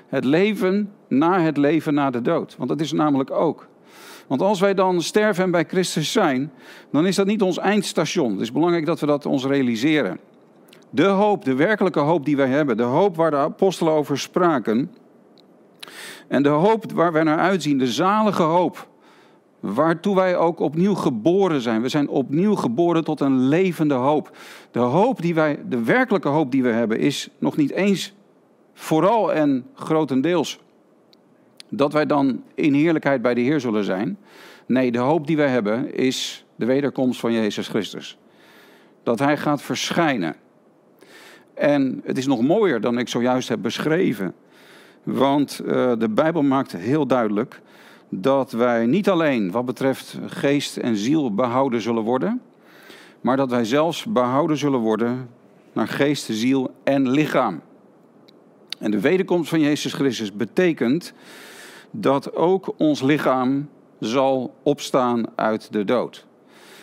Het 0.06 0.24
leven 0.24 0.92
na 1.08 1.40
het 1.40 1.56
leven 1.56 1.94
na 1.94 2.10
de 2.10 2.22
dood. 2.22 2.56
Want 2.56 2.68
dat 2.68 2.80
is 2.80 2.92
namelijk 2.92 3.30
ook. 3.30 3.70
Want 4.26 4.42
als 4.42 4.60
wij 4.60 4.74
dan 4.74 5.02
sterven 5.02 5.44
en 5.44 5.50
bij 5.50 5.64
Christus 5.64 6.12
zijn, 6.12 6.52
dan 6.90 7.06
is 7.06 7.16
dat 7.16 7.26
niet 7.26 7.42
ons 7.42 7.58
eindstation. 7.58 8.32
Het 8.32 8.40
is 8.40 8.52
belangrijk 8.52 8.86
dat 8.86 9.00
we 9.00 9.06
dat 9.06 9.26
ons 9.26 9.44
realiseren. 9.44 10.18
De 10.90 11.04
hoop, 11.06 11.44
de 11.44 11.54
werkelijke 11.54 12.00
hoop 12.00 12.24
die 12.24 12.36
wij 12.36 12.48
hebben, 12.48 12.76
de 12.76 12.82
hoop 12.82 13.16
waar 13.16 13.30
de 13.30 13.36
apostelen 13.36 13.92
over 13.92 14.18
spraken, 14.18 14.90
en 16.28 16.42
de 16.42 16.48
hoop 16.48 16.92
waar 16.92 17.12
wij 17.12 17.22
naar 17.22 17.38
uitzien, 17.38 17.78
de 17.78 17.92
zalige 17.92 18.42
hoop, 18.42 18.88
waartoe 19.60 20.14
wij 20.14 20.36
ook 20.36 20.60
opnieuw 20.60 20.94
geboren 20.94 21.60
zijn. 21.60 21.82
We 21.82 21.88
zijn 21.88 22.08
opnieuw 22.08 22.54
geboren 22.54 23.04
tot 23.04 23.20
een 23.20 23.48
levende 23.48 23.94
hoop. 23.94 24.36
De 24.70 24.78
hoop 24.78 25.22
die 25.22 25.34
wij, 25.34 25.58
de 25.68 25.84
werkelijke 25.84 26.28
hoop 26.28 26.50
die 26.50 26.62
we 26.62 26.68
hebben, 26.68 26.98
is 26.98 27.28
nog 27.38 27.56
niet 27.56 27.70
eens 27.70 28.12
vooral 28.74 29.32
en 29.32 29.66
grotendeels 29.74 30.58
dat 31.74 31.92
wij 31.92 32.06
dan 32.06 32.42
in 32.54 32.74
heerlijkheid 32.74 33.22
bij 33.22 33.34
de 33.34 33.40
Heer 33.40 33.60
zullen 33.60 33.84
zijn. 33.84 34.18
Nee, 34.66 34.92
de 34.92 34.98
hoop 34.98 35.26
die 35.26 35.36
wij 35.36 35.48
hebben 35.48 35.94
is 35.94 36.44
de 36.56 36.64
wederkomst 36.64 37.20
van 37.20 37.32
Jezus 37.32 37.68
Christus. 37.68 38.18
Dat 39.02 39.18
Hij 39.18 39.36
gaat 39.36 39.62
verschijnen. 39.62 40.36
En 41.54 42.00
het 42.04 42.18
is 42.18 42.26
nog 42.26 42.40
mooier 42.40 42.80
dan 42.80 42.98
ik 42.98 43.08
zojuist 43.08 43.48
heb 43.48 43.62
beschreven. 43.62 44.34
Want 45.02 45.60
uh, 45.64 45.92
de 45.98 46.08
Bijbel 46.08 46.42
maakt 46.42 46.72
heel 46.72 47.06
duidelijk 47.06 47.60
dat 48.08 48.52
wij 48.52 48.86
niet 48.86 49.08
alleen 49.08 49.50
wat 49.50 49.64
betreft 49.64 50.18
geest 50.26 50.76
en 50.76 50.96
ziel 50.96 51.34
behouden 51.34 51.80
zullen 51.80 52.02
worden, 52.02 52.40
maar 53.20 53.36
dat 53.36 53.50
wij 53.50 53.64
zelfs 53.64 54.04
behouden 54.04 54.56
zullen 54.56 54.80
worden 54.80 55.28
naar 55.72 55.88
geest, 55.88 56.28
ziel 56.30 56.74
en 56.84 57.10
lichaam. 57.10 57.60
En 58.78 58.90
de 58.90 59.00
wederkomst 59.00 59.48
van 59.48 59.60
Jezus 59.60 59.92
Christus 59.92 60.32
betekent 60.32 61.14
dat 61.92 62.34
ook 62.34 62.74
ons 62.78 63.02
lichaam 63.02 63.68
zal 63.98 64.54
opstaan 64.62 65.24
uit 65.34 65.72
de 65.72 65.84
dood. 65.84 66.26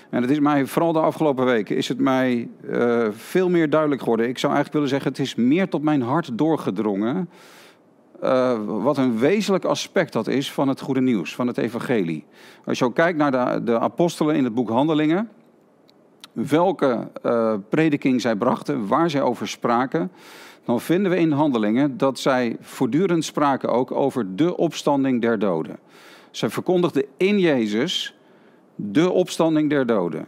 En 0.10 0.22
het 0.22 0.32
is 0.32 0.40
mij, 0.40 0.66
vooral 0.66 0.94
de 0.94 1.00
afgelopen 1.00 1.46
weken, 1.46 1.76
is 1.76 1.88
het 1.88 2.00
mij 2.00 2.50
uh, 2.64 3.08
veel 3.12 3.50
meer 3.50 3.70
duidelijk 3.70 4.02
geworden. 4.02 4.28
Ik 4.28 4.38
zou 4.38 4.54
eigenlijk 4.54 4.74
willen 4.74 4.90
zeggen, 4.90 5.10
het 5.12 5.20
is 5.20 5.36
meer 5.36 5.70
tot 5.70 5.82
mijn 5.82 6.02
hart 6.02 6.38
doorgedrongen. 6.38 7.30
Uh, 8.24 8.60
wat 8.66 8.98
een 8.98 9.18
wezenlijk 9.18 9.66
aspect 9.66 10.14
dat 10.14 10.28
is 10.28 10.52
van 10.52 10.68
het 10.68 10.82
goede 10.82 11.02
nieuws, 11.02 11.36
van 11.36 11.48
het 11.48 11.58
evangelie. 11.58 12.26
Als 12.66 12.80
je 12.80 12.86
ook 12.86 12.96
kijkt 12.96 13.18
naar 13.18 13.32
de, 13.32 13.64
de 13.64 13.80
apostelen 13.80 14.36
in 14.36 14.44
het 14.44 14.54
boek 14.54 14.70
Handelingen, 14.70 15.30
welke 16.32 17.08
uh, 17.26 17.54
prediking 17.70 18.22
zij 18.22 18.36
brachten, 18.36 18.88
waar 18.88 19.10
zij 19.10 19.22
over 19.22 19.48
spraken, 19.48 20.12
dan 20.70 20.82
vinden 20.82 21.12
we 21.12 21.18
in 21.18 21.32
Handelingen 21.32 21.98
dat 21.98 22.20
zij 22.20 22.58
voortdurend 22.62 23.26
spraken 23.26 23.70
ook 23.70 23.92
over 23.92 24.36
de 24.36 24.58
opstanding 24.58 25.22
der 25.22 25.40
doden. 25.40 25.80
Zij 26.32 26.50
verkondigden 26.50 27.06
in 27.18 27.40
Jezus 27.40 28.16
de 28.76 29.12
opstanding 29.12 29.70
der 29.70 29.86
doden. 29.86 30.28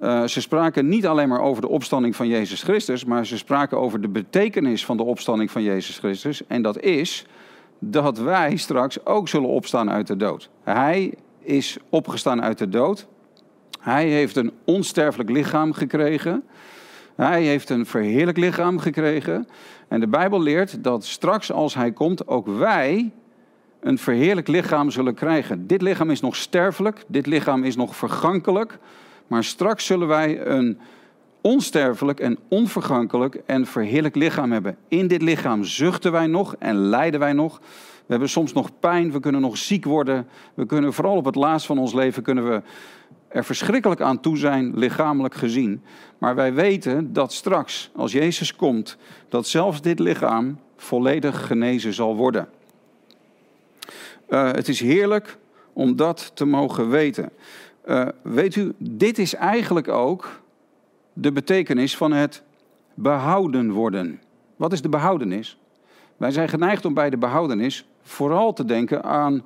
Uh, 0.00 0.24
ze 0.24 0.40
spraken 0.40 0.88
niet 0.88 1.06
alleen 1.06 1.28
maar 1.28 1.40
over 1.40 1.62
de 1.62 1.68
opstanding 1.68 2.16
van 2.16 2.28
Jezus 2.28 2.62
Christus, 2.62 3.04
maar 3.04 3.26
ze 3.26 3.36
spraken 3.36 3.78
over 3.78 4.00
de 4.00 4.08
betekenis 4.08 4.84
van 4.84 4.96
de 4.96 5.02
opstanding 5.02 5.50
van 5.50 5.62
Jezus 5.62 5.98
Christus. 5.98 6.46
En 6.46 6.62
dat 6.62 6.80
is 6.80 7.26
dat 7.78 8.18
wij 8.18 8.56
straks 8.56 9.06
ook 9.06 9.28
zullen 9.28 9.48
opstaan 9.48 9.90
uit 9.90 10.06
de 10.06 10.16
dood. 10.16 10.50
Hij 10.62 11.14
is 11.40 11.78
opgestaan 11.88 12.42
uit 12.42 12.58
de 12.58 12.68
dood. 12.68 13.06
Hij 13.80 14.08
heeft 14.08 14.36
een 14.36 14.52
onsterfelijk 14.64 15.30
lichaam 15.30 15.72
gekregen. 15.72 16.44
Hij 17.18 17.42
heeft 17.42 17.70
een 17.70 17.86
verheerlijk 17.86 18.36
lichaam 18.36 18.78
gekregen. 18.78 19.48
En 19.88 20.00
de 20.00 20.08
Bijbel 20.08 20.40
leert 20.40 20.84
dat 20.84 21.04
straks 21.04 21.52
als 21.52 21.74
hij 21.74 21.92
komt, 21.92 22.28
ook 22.28 22.46
wij 22.46 23.10
een 23.80 23.98
verheerlijk 23.98 24.48
lichaam 24.48 24.90
zullen 24.90 25.14
krijgen. 25.14 25.66
Dit 25.66 25.82
lichaam 25.82 26.10
is 26.10 26.20
nog 26.20 26.36
sterfelijk, 26.36 27.04
dit 27.06 27.26
lichaam 27.26 27.64
is 27.64 27.76
nog 27.76 27.96
vergankelijk. 27.96 28.78
Maar 29.26 29.44
straks 29.44 29.86
zullen 29.86 30.08
wij 30.08 30.46
een 30.46 30.78
onsterfelijk 31.40 32.20
en 32.20 32.38
onvergankelijk 32.48 33.42
en 33.46 33.66
verheerlijk 33.66 34.14
lichaam 34.14 34.52
hebben. 34.52 34.76
In 34.88 35.06
dit 35.06 35.22
lichaam 35.22 35.64
zuchten 35.64 36.12
wij 36.12 36.26
nog 36.26 36.56
en 36.58 36.76
lijden 36.76 37.20
wij 37.20 37.32
nog. 37.32 37.58
We 38.06 38.14
hebben 38.14 38.28
soms 38.28 38.52
nog 38.52 38.70
pijn, 38.80 39.12
we 39.12 39.20
kunnen 39.20 39.40
nog 39.40 39.56
ziek 39.56 39.84
worden. 39.84 40.28
We 40.54 40.66
kunnen 40.66 40.92
vooral 40.92 41.16
op 41.16 41.24
het 41.24 41.34
laatst 41.34 41.66
van 41.66 41.78
ons 41.78 41.92
leven 41.92 42.22
kunnen 42.22 42.48
we 42.48 42.62
er 43.28 43.44
verschrikkelijk 43.44 44.00
aan 44.00 44.20
toe 44.20 44.36
zijn, 44.36 44.78
lichamelijk 44.78 45.34
gezien. 45.34 45.82
Maar 46.18 46.34
wij 46.34 46.54
weten 46.54 47.12
dat 47.12 47.32
straks, 47.32 47.90
als 47.96 48.12
Jezus 48.12 48.56
komt, 48.56 48.96
dat 49.28 49.46
zelfs 49.46 49.80
dit 49.80 49.98
lichaam 49.98 50.58
volledig 50.76 51.46
genezen 51.46 51.92
zal 51.92 52.16
worden. 52.16 52.48
Uh, 54.28 54.50
het 54.52 54.68
is 54.68 54.80
heerlijk 54.80 55.38
om 55.72 55.96
dat 55.96 56.30
te 56.34 56.44
mogen 56.44 56.88
weten. 56.88 57.30
Uh, 57.86 58.08
weet 58.22 58.56
u, 58.56 58.72
dit 58.78 59.18
is 59.18 59.34
eigenlijk 59.34 59.88
ook 59.88 60.40
de 61.12 61.32
betekenis 61.32 61.96
van 61.96 62.12
het 62.12 62.42
behouden 62.94 63.70
worden. 63.70 64.20
Wat 64.56 64.72
is 64.72 64.82
de 64.82 64.88
behoudenis? 64.88 65.58
Wij 66.16 66.30
zijn 66.30 66.48
geneigd 66.48 66.84
om 66.84 66.94
bij 66.94 67.10
de 67.10 67.16
behoudenis 67.16 67.86
vooral 68.02 68.52
te 68.52 68.64
denken 68.64 69.04
aan 69.04 69.42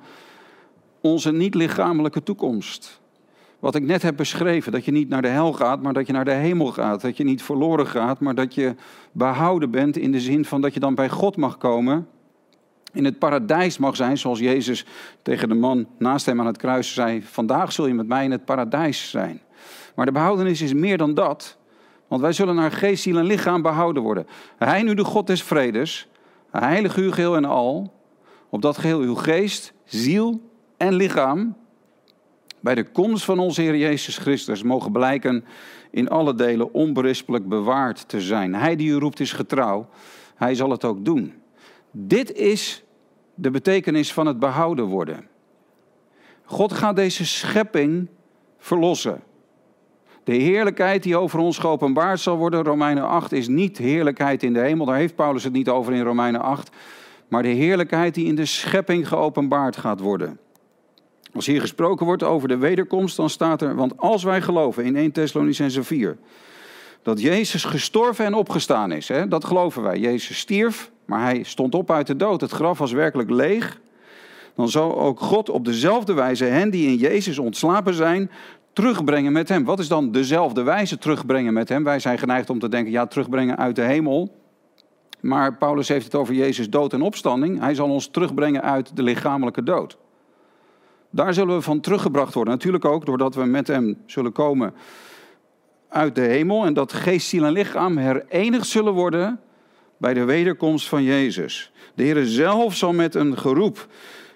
onze 1.01 1.31
niet-lichamelijke 1.31 2.23
toekomst. 2.23 3.01
Wat 3.63 3.75
ik 3.75 3.83
net 3.83 4.01
heb 4.01 4.17
beschreven, 4.17 4.71
dat 4.71 4.85
je 4.85 4.91
niet 4.91 5.09
naar 5.09 5.21
de 5.21 5.27
hel 5.27 5.53
gaat, 5.53 5.81
maar 5.81 5.93
dat 5.93 6.07
je 6.07 6.13
naar 6.13 6.25
de 6.25 6.31
hemel 6.31 6.67
gaat. 6.71 7.01
Dat 7.01 7.17
je 7.17 7.23
niet 7.23 7.43
verloren 7.43 7.87
gaat, 7.87 8.19
maar 8.19 8.35
dat 8.35 8.53
je 8.53 8.75
behouden 9.11 9.71
bent 9.71 9.97
in 9.97 10.11
de 10.11 10.19
zin 10.19 10.45
van 10.45 10.61
dat 10.61 10.73
je 10.73 10.79
dan 10.79 10.95
bij 10.95 11.09
God 11.09 11.37
mag 11.37 11.57
komen. 11.57 12.07
In 12.93 13.05
het 13.05 13.19
paradijs 13.19 13.77
mag 13.77 13.95
zijn, 13.95 14.17
zoals 14.17 14.39
Jezus 14.39 14.85
tegen 15.21 15.49
de 15.49 15.55
man 15.55 15.87
naast 15.97 16.25
hem 16.25 16.39
aan 16.39 16.45
het 16.45 16.57
kruis 16.57 16.93
zei: 16.93 17.21
Vandaag 17.21 17.71
zul 17.71 17.87
je 17.87 17.93
met 17.93 18.07
mij 18.07 18.23
in 18.23 18.31
het 18.31 18.45
paradijs 18.45 19.09
zijn. 19.09 19.41
Maar 19.95 20.05
de 20.05 20.11
behoudenis 20.11 20.61
is 20.61 20.73
meer 20.73 20.97
dan 20.97 21.13
dat. 21.13 21.57
Want 22.07 22.21
wij 22.21 22.33
zullen 22.33 22.55
naar 22.55 22.71
geest, 22.71 23.03
ziel 23.03 23.17
en 23.17 23.25
lichaam 23.25 23.61
behouden 23.61 24.03
worden. 24.03 24.27
Hij 24.57 24.81
nu 24.81 24.93
de 24.93 25.03
God 25.03 25.27
des 25.27 25.43
vredes, 25.43 26.07
heilig 26.51 26.97
u 26.97 27.11
geheel 27.11 27.35
en 27.35 27.45
al, 27.45 27.93
opdat 28.49 28.77
geheel 28.77 28.99
uw 28.99 29.15
geest, 29.15 29.73
ziel 29.83 30.41
en 30.77 30.93
lichaam 30.93 31.55
bij 32.63 32.75
de 32.75 32.91
komst 32.91 33.25
van 33.25 33.39
onze 33.39 33.61
Heer 33.61 33.77
Jezus 33.77 34.17
Christus 34.17 34.63
mogen 34.63 34.91
blijken 34.91 35.45
in 35.91 36.09
alle 36.09 36.35
delen 36.35 36.73
onberispelijk 36.73 37.47
bewaard 37.47 38.07
te 38.09 38.21
zijn. 38.21 38.55
Hij 38.55 38.75
die 38.75 38.89
u 38.89 38.93
roept 38.93 39.19
is 39.19 39.31
getrouw, 39.31 39.89
hij 40.35 40.55
zal 40.55 40.69
het 40.69 40.85
ook 40.85 41.05
doen. 41.05 41.33
Dit 41.91 42.33
is 42.33 42.83
de 43.35 43.51
betekenis 43.51 44.13
van 44.13 44.25
het 44.25 44.39
behouden 44.39 44.85
worden. 44.85 45.27
God 46.43 46.73
gaat 46.73 46.95
deze 46.95 47.25
schepping 47.25 48.07
verlossen. 48.57 49.21
De 50.23 50.35
heerlijkheid 50.35 51.03
die 51.03 51.17
over 51.17 51.39
ons 51.39 51.57
geopenbaard 51.57 52.19
zal 52.19 52.37
worden, 52.37 52.63
Romeinen 52.63 53.07
8, 53.07 53.31
is 53.31 53.47
niet 53.47 53.77
heerlijkheid 53.77 54.43
in 54.43 54.53
de 54.53 54.59
hemel. 54.59 54.85
Daar 54.85 54.95
heeft 54.95 55.15
Paulus 55.15 55.43
het 55.43 55.53
niet 55.53 55.69
over 55.69 55.93
in 55.93 56.03
Romeinen 56.03 56.41
8. 56.41 56.69
Maar 57.27 57.43
de 57.43 57.49
heerlijkheid 57.49 58.13
die 58.13 58.25
in 58.25 58.35
de 58.35 58.45
schepping 58.45 59.07
geopenbaard 59.07 59.77
gaat 59.77 59.99
worden. 59.99 60.39
Als 61.33 61.45
hier 61.45 61.61
gesproken 61.61 62.05
wordt 62.05 62.23
over 62.23 62.47
de 62.47 62.57
wederkomst, 62.57 63.15
dan 63.15 63.29
staat 63.29 63.61
er, 63.61 63.75
want 63.75 63.97
als 63.97 64.23
wij 64.23 64.41
geloven 64.41 64.85
in 64.85 64.95
1 64.95 65.11
Thessalonicense 65.11 65.83
4, 65.83 66.17
dat 67.01 67.21
Jezus 67.21 67.63
gestorven 67.63 68.25
en 68.25 68.33
opgestaan 68.33 68.91
is, 68.91 69.07
hè, 69.07 69.27
dat 69.27 69.45
geloven 69.45 69.83
wij. 69.83 69.99
Jezus 69.99 70.37
stierf, 70.37 70.91
maar 71.05 71.21
hij 71.21 71.43
stond 71.43 71.75
op 71.75 71.91
uit 71.91 72.07
de 72.07 72.15
dood. 72.15 72.41
Het 72.41 72.51
graf 72.51 72.77
was 72.77 72.91
werkelijk 72.91 73.29
leeg. 73.29 73.81
Dan 74.55 74.69
zal 74.69 74.99
ook 74.99 75.19
God 75.19 75.49
op 75.49 75.65
dezelfde 75.65 76.13
wijze 76.13 76.45
hen 76.45 76.69
die 76.69 76.87
in 76.87 76.95
Jezus 76.95 77.39
ontslapen 77.39 77.93
zijn, 77.93 78.31
terugbrengen 78.73 79.31
met 79.31 79.49
hem. 79.49 79.63
Wat 79.63 79.79
is 79.79 79.87
dan 79.87 80.11
dezelfde 80.11 80.63
wijze 80.63 80.97
terugbrengen 80.97 81.53
met 81.53 81.69
hem? 81.69 81.83
Wij 81.83 81.99
zijn 81.99 82.17
geneigd 82.17 82.49
om 82.49 82.59
te 82.59 82.69
denken, 82.69 82.91
ja, 82.91 83.07
terugbrengen 83.07 83.57
uit 83.57 83.75
de 83.75 83.81
hemel. 83.81 84.35
Maar 85.19 85.57
Paulus 85.57 85.87
heeft 85.87 86.05
het 86.05 86.15
over 86.15 86.33
Jezus 86.33 86.69
dood 86.69 86.93
en 86.93 87.01
opstanding. 87.01 87.59
Hij 87.59 87.75
zal 87.75 87.89
ons 87.89 88.07
terugbrengen 88.07 88.61
uit 88.61 88.95
de 88.95 89.03
lichamelijke 89.03 89.63
dood. 89.63 89.97
Daar 91.15 91.33
zullen 91.33 91.55
we 91.55 91.61
van 91.61 91.79
teruggebracht 91.79 92.33
worden. 92.33 92.53
Natuurlijk 92.53 92.85
ook 92.85 93.05
doordat 93.05 93.35
we 93.35 93.43
met 93.43 93.67
hem 93.67 93.97
zullen 94.05 94.31
komen 94.31 94.73
uit 95.89 96.15
de 96.15 96.21
hemel. 96.21 96.65
En 96.65 96.73
dat 96.73 96.93
geest, 96.93 97.27
ziel 97.27 97.45
en 97.45 97.51
lichaam 97.51 97.97
herenigd 97.97 98.67
zullen 98.67 98.93
worden 98.93 99.39
bij 99.97 100.13
de 100.13 100.23
wederkomst 100.23 100.87
van 100.87 101.03
Jezus. 101.03 101.71
De 101.95 102.03
Heer 102.03 102.25
zelf 102.25 102.75
zal 102.75 102.93
met 102.93 103.15
een 103.15 103.37
geroep, 103.37 103.87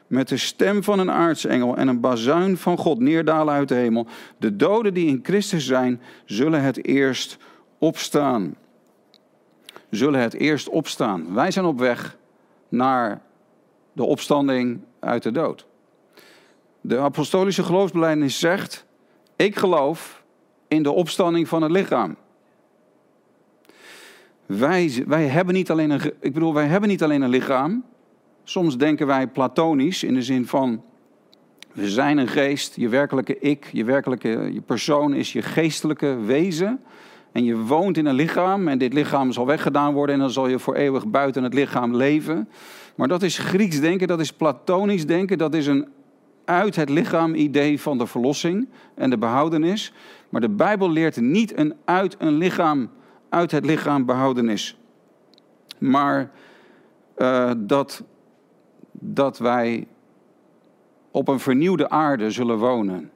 met 0.07 0.27
de 0.27 0.37
stem 0.37 0.83
van 0.83 0.99
een 0.99 1.11
aartsengel 1.11 1.77
en 1.77 1.87
een 1.87 1.99
bazuin 1.99 2.57
van 2.57 2.77
God 2.77 2.99
neerdalen 2.99 3.53
uit 3.53 3.67
de 3.67 3.75
hemel. 3.75 4.07
De 4.37 4.55
doden 4.55 4.93
die 4.93 5.07
in 5.07 5.19
Christus 5.23 5.65
zijn, 5.65 6.01
zullen 6.25 6.61
het 6.61 6.85
eerst 6.85 7.37
opstaan. 7.77 8.55
Zullen 9.89 10.19
het 10.19 10.33
eerst 10.33 10.69
opstaan. 10.69 11.33
Wij 11.33 11.51
zijn 11.51 11.65
op 11.65 11.79
weg 11.79 12.17
naar 12.69 13.21
de 13.93 14.03
opstanding 14.03 14.79
uit 14.99 15.23
de 15.23 15.31
dood. 15.31 15.65
De 16.87 16.97
apostolische 16.97 17.63
geloofsbelijdenis 17.63 18.39
zegt: 18.39 18.85
Ik 19.35 19.55
geloof 19.55 20.23
in 20.67 20.83
de 20.83 20.91
opstanding 20.91 21.47
van 21.47 21.61
het 21.61 21.71
lichaam. 21.71 22.15
Wij, 24.45 25.03
wij, 25.07 25.25
hebben 25.25 25.53
niet 25.53 25.71
alleen 25.71 25.89
een, 25.89 26.13
ik 26.19 26.33
bedoel, 26.33 26.53
wij 26.53 26.65
hebben 26.65 26.89
niet 26.89 27.03
alleen 27.03 27.21
een 27.21 27.29
lichaam. 27.29 27.83
Soms 28.43 28.77
denken 28.77 29.07
wij 29.07 29.27
platonisch 29.27 30.03
in 30.03 30.13
de 30.13 30.21
zin 30.21 30.45
van: 30.45 30.83
we 31.71 31.89
zijn 31.89 32.17
een 32.17 32.27
geest, 32.27 32.75
je 32.75 32.89
werkelijke 32.89 33.39
ik, 33.39 33.69
je 33.71 33.83
werkelijke 33.83 34.49
je 34.53 34.61
persoon 34.61 35.13
is 35.13 35.33
je 35.33 35.41
geestelijke 35.41 36.15
wezen. 36.15 36.81
En 37.31 37.43
je 37.43 37.57
woont 37.57 37.97
in 37.97 38.05
een 38.05 38.15
lichaam 38.15 38.67
en 38.67 38.77
dit 38.77 38.93
lichaam 38.93 39.31
zal 39.31 39.45
weggedaan 39.45 39.93
worden 39.93 40.15
en 40.15 40.21
dan 40.21 40.31
zal 40.31 40.47
je 40.47 40.59
voor 40.59 40.75
eeuwig 40.75 41.07
buiten 41.07 41.43
het 41.43 41.53
lichaam 41.53 41.95
leven. 41.95 42.49
Maar 42.95 43.07
dat 43.07 43.23
is 43.23 43.37
Grieks 43.37 43.79
denken, 43.79 44.07
dat 44.07 44.19
is 44.19 44.33
platonisch 44.33 45.05
denken, 45.05 45.37
dat 45.37 45.53
is 45.53 45.67
een 45.67 45.87
uit 46.47 46.75
het 46.75 46.89
lichaam 46.89 47.33
idee 47.33 47.81
van 47.81 47.97
de 47.97 48.07
verlossing 48.07 48.67
en 48.95 49.09
de 49.09 49.17
behoudenis. 49.17 49.93
Maar 50.29 50.41
de 50.41 50.49
Bijbel 50.49 50.89
leert 50.89 51.21
niet 51.21 51.57
een 51.57 51.73
uit 51.85 52.15
een 52.19 52.37
lichaam, 52.37 52.89
uit 53.29 53.51
het 53.51 53.65
lichaam 53.65 54.05
behoudenis. 54.05 54.77
Maar 55.77 56.31
uh, 57.17 57.51
dat, 57.57 58.03
dat 58.91 59.37
wij 59.37 59.87
op 61.11 61.27
een 61.27 61.39
vernieuwde 61.39 61.89
aarde 61.89 62.31
zullen 62.31 62.57
wonen. 62.57 63.11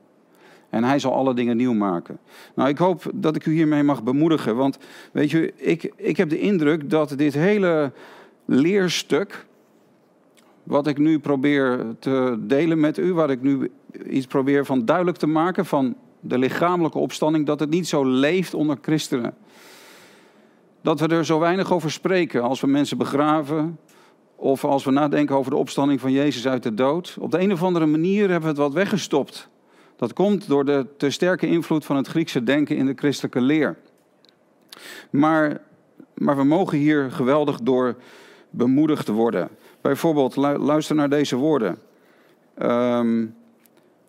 En 0.69 0.83
hij 0.83 0.99
zal 0.99 1.13
alle 1.13 1.33
dingen 1.33 1.57
nieuw 1.57 1.73
maken. 1.73 2.19
Nou, 2.55 2.69
ik 2.69 2.77
hoop 2.77 3.11
dat 3.13 3.35
ik 3.35 3.45
u 3.45 3.53
hiermee 3.53 3.83
mag 3.83 4.03
bemoedigen. 4.03 4.55
Want 4.55 4.77
weet 5.11 5.31
je, 5.31 5.53
ik, 5.55 5.93
ik 5.95 6.17
heb 6.17 6.29
de 6.29 6.39
indruk 6.39 6.89
dat 6.89 7.13
dit 7.17 7.33
hele 7.33 7.91
leerstuk 8.45 9.45
wat 10.63 10.87
ik 10.87 10.97
nu 10.97 11.19
probeer 11.19 11.85
te 11.99 12.37
delen 12.39 12.79
met 12.79 12.97
u, 12.97 13.13
wat 13.13 13.29
ik 13.29 13.41
nu 13.41 13.71
iets 14.09 14.27
probeer 14.27 14.65
van 14.65 14.85
duidelijk 14.85 15.17
te 15.17 15.27
maken 15.27 15.65
van 15.65 15.95
de 16.19 16.37
lichamelijke 16.37 16.97
opstanding, 16.97 17.45
dat 17.45 17.59
het 17.59 17.69
niet 17.69 17.87
zo 17.87 18.05
leeft 18.05 18.53
onder 18.53 18.77
christenen. 18.81 19.33
dat 20.81 20.99
we 20.99 21.07
er 21.07 21.25
zo 21.25 21.39
weinig 21.39 21.73
over 21.73 21.91
spreken 21.91 22.41
als 22.41 22.61
we 22.61 22.67
mensen 22.67 22.97
begraven 22.97 23.79
of 24.35 24.65
als 24.65 24.83
we 24.83 24.91
nadenken 24.91 25.35
over 25.35 25.51
de 25.51 25.57
opstanding 25.57 25.99
van 25.99 26.11
Jezus 26.11 26.47
uit 26.47 26.63
de 26.63 26.73
dood. 26.73 27.17
Op 27.19 27.31
de 27.31 27.39
een 27.39 27.51
of 27.51 27.63
andere 27.63 27.85
manier 27.85 28.21
hebben 28.21 28.41
we 28.41 28.47
het 28.47 28.57
wat 28.57 28.73
weggestopt. 28.73 29.49
Dat 29.95 30.13
komt 30.13 30.47
door 30.47 30.65
de 30.65 30.85
te 30.97 31.09
sterke 31.09 31.47
invloed 31.47 31.85
van 31.85 31.95
het 31.95 32.07
Griekse 32.07 32.43
denken 32.43 32.75
in 32.75 32.85
de 32.85 32.93
christelijke 32.95 33.41
leer. 33.41 33.77
Maar, 35.09 35.61
maar 36.13 36.37
we 36.37 36.43
mogen 36.43 36.77
hier 36.77 37.11
geweldig 37.11 37.59
door 37.59 37.95
bemoedigd 38.49 39.07
worden. 39.07 39.49
Bijvoorbeeld, 39.81 40.35
luister 40.35 40.95
naar 40.95 41.09
deze 41.09 41.35
woorden. 41.35 41.79
Um, 42.61 43.35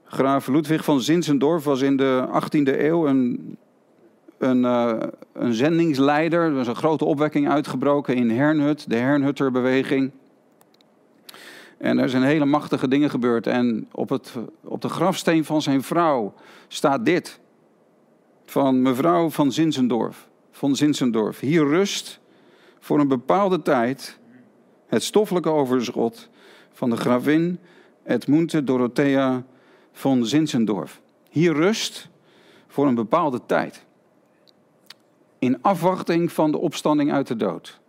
graaf 0.05 0.47
Ludwig 0.47 0.85
van 0.85 1.01
Zinzendorf 1.01 1.65
was 1.65 1.81
in 1.81 1.97
de 1.97 2.29
18e 2.43 2.81
eeuw 2.81 3.07
een, 3.07 3.57
een, 4.39 4.59
uh, 4.63 4.97
een 5.33 5.55
zendingsleider. 5.55 6.43
Er 6.43 6.55
was 6.55 6.67
een 6.67 6.75
grote 6.75 7.05
opwekking 7.05 7.49
uitgebroken 7.49 8.15
in 8.15 8.31
Hernhut, 8.31 8.91
de 8.91 8.97
Hernhutterbeweging. 8.97 10.11
En 11.79 11.99
er 11.99 12.09
zijn 12.09 12.23
hele 12.23 12.45
machtige 12.45 12.89
dingen 12.89 13.11
gebeurd. 13.11 13.47
En 13.47 13.89
op, 13.93 14.09
het, 14.09 14.35
op 14.65 14.81
de 14.81 14.89
grafsteen 14.89 15.45
van 15.45 15.63
zijn 15.63 15.83
vrouw 15.83 16.35
staat 16.69 17.05
dit. 17.05 17.41
Van 18.45 18.83
mevrouw 18.83 19.31
van 19.31 19.53
Zinzendorf. 19.53 20.29
Van 20.51 20.77
Zinzendorf. 20.77 21.41
Hier 21.41 21.67
rust 21.67 22.21
voor 22.81 23.01
een 23.01 23.09
bepaalde 23.09 23.63
tijd 23.63 24.19
het 24.93 25.03
stoffelijke 25.03 25.51
overschot 25.51 26.29
van 26.73 26.91
de 26.91 26.97
gravin 26.97 27.59
Edmunde 28.05 28.65
Dorothea 28.65 29.45
van 29.93 30.27
Zinzendorf. 30.27 31.01
Hier 31.31 31.53
rust 31.53 32.09
voor 32.67 32.87
een 32.87 32.95
bepaalde 32.95 33.41
tijd. 33.47 33.85
In 35.39 35.63
afwachting 35.63 36.33
van 36.33 36.51
de 36.51 36.59
opstanding 36.59 37.13
uit 37.13 37.27
de 37.27 37.37
dood. 37.37 37.81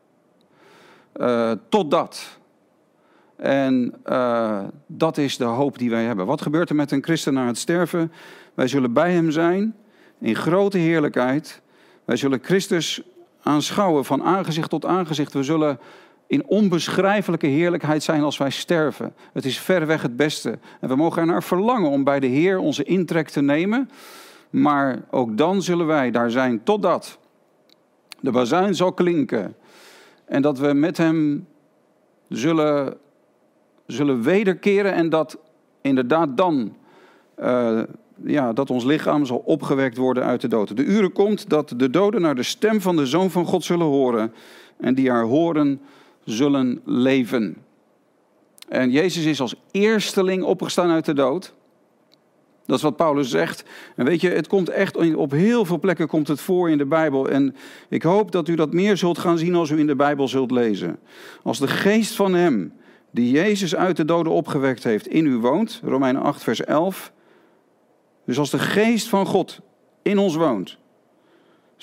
Uh, 1.15 1.51
totdat. 1.69 2.39
En 3.35 3.93
uh, 4.05 4.63
dat 4.87 5.17
is 5.17 5.37
de 5.37 5.43
hoop 5.43 5.77
die 5.77 5.89
wij 5.89 6.03
hebben. 6.03 6.25
Wat 6.25 6.41
gebeurt 6.41 6.69
er 6.69 6.75
met 6.75 6.91
een 6.91 7.03
christen 7.03 7.33
na 7.33 7.47
het 7.47 7.57
sterven? 7.57 8.11
Wij 8.53 8.67
zullen 8.67 8.93
bij 8.93 9.11
hem 9.13 9.31
zijn 9.31 9.75
in 10.19 10.35
grote 10.35 10.77
heerlijkheid. 10.77 11.61
Wij 12.05 12.15
zullen 12.15 12.39
Christus 12.41 13.01
aanschouwen 13.41 14.05
van 14.05 14.23
aangezicht 14.23 14.69
tot 14.69 14.85
aangezicht. 14.85 15.33
We 15.33 15.43
zullen 15.43 15.79
in 16.33 16.45
onbeschrijfelijke 16.47 17.47
heerlijkheid 17.47 18.03
zijn 18.03 18.21
als 18.23 18.37
wij 18.37 18.49
sterven. 18.49 19.13
Het 19.33 19.45
is 19.45 19.59
ver 19.59 19.87
weg 19.87 20.01
het 20.01 20.15
beste. 20.15 20.59
En 20.79 20.87
we 20.89 20.95
mogen 20.95 21.21
er 21.21 21.27
naar 21.27 21.43
verlangen 21.43 21.89
om 21.89 22.03
bij 22.03 22.19
de 22.19 22.27
Heer 22.27 22.57
onze 22.57 22.83
intrek 22.83 23.29
te 23.29 23.41
nemen. 23.41 23.89
Maar 24.49 25.03
ook 25.11 25.37
dan 25.37 25.61
zullen 25.61 25.85
wij 25.85 26.11
daar 26.11 26.31
zijn 26.31 26.63
totdat 26.63 27.19
de 28.19 28.31
bazuin 28.31 28.75
zal 28.75 28.93
klinken. 28.93 29.55
En 30.25 30.41
dat 30.41 30.57
we 30.57 30.73
met 30.73 30.97
hem 30.97 31.47
zullen, 32.29 32.97
zullen 33.87 34.21
wederkeren 34.21 34.93
en 34.93 35.09
dat 35.09 35.37
inderdaad 35.81 36.37
dan 36.37 36.75
uh, 37.39 37.81
ja, 38.23 38.53
dat 38.53 38.69
ons 38.69 38.83
lichaam 38.83 39.25
zal 39.25 39.41
opgewekt 39.45 39.97
worden 39.97 40.23
uit 40.23 40.41
de 40.41 40.47
dood. 40.47 40.77
De 40.77 40.83
uren 40.83 41.11
komt 41.11 41.49
dat 41.49 41.73
de 41.77 41.89
doden 41.89 42.21
naar 42.21 42.35
de 42.35 42.43
stem 42.43 42.81
van 42.81 42.95
de 42.95 43.05
Zoon 43.05 43.31
van 43.31 43.45
God 43.45 43.63
zullen 43.63 43.87
horen. 43.87 44.33
En 44.77 44.95
die 44.95 45.09
haar 45.09 45.25
horen 45.25 45.81
zullen 46.25 46.81
leven. 46.85 47.57
En 48.67 48.91
Jezus 48.91 49.25
is 49.25 49.41
als 49.41 49.55
eersteling 49.71 50.43
opgestaan 50.43 50.89
uit 50.89 51.05
de 51.05 51.13
dood. 51.13 51.53
Dat 52.65 52.77
is 52.77 52.83
wat 52.83 52.95
Paulus 52.95 53.29
zegt. 53.29 53.63
En 53.95 54.05
weet 54.05 54.21
je, 54.21 54.29
het 54.29 54.47
komt 54.47 54.69
echt 54.69 55.15
op 55.15 55.31
heel 55.31 55.65
veel 55.65 55.79
plekken 55.79 56.07
komt 56.07 56.27
het 56.27 56.41
voor 56.41 56.69
in 56.69 56.77
de 56.77 56.85
Bijbel. 56.85 57.29
En 57.29 57.55
ik 57.89 58.03
hoop 58.03 58.31
dat 58.31 58.47
u 58.47 58.55
dat 58.55 58.73
meer 58.73 58.97
zult 58.97 59.17
gaan 59.17 59.37
zien 59.37 59.55
als 59.55 59.69
u 59.69 59.79
in 59.79 59.87
de 59.87 59.95
Bijbel 59.95 60.27
zult 60.27 60.51
lezen. 60.51 60.99
Als 61.43 61.59
de 61.59 61.67
geest 61.67 62.15
van 62.15 62.33
hem, 62.33 62.73
die 63.11 63.31
Jezus 63.31 63.75
uit 63.75 63.97
de 63.97 64.05
doden 64.05 64.31
opgewekt 64.31 64.83
heeft, 64.83 65.07
in 65.07 65.25
u 65.25 65.37
woont, 65.37 65.81
Romeinen 65.83 66.21
8, 66.21 66.43
vers 66.43 66.63
11. 66.63 67.11
Dus 68.25 68.39
als 68.39 68.49
de 68.49 68.59
geest 68.59 69.07
van 69.07 69.25
God 69.25 69.59
in 70.01 70.17
ons 70.17 70.35
woont, 70.35 70.77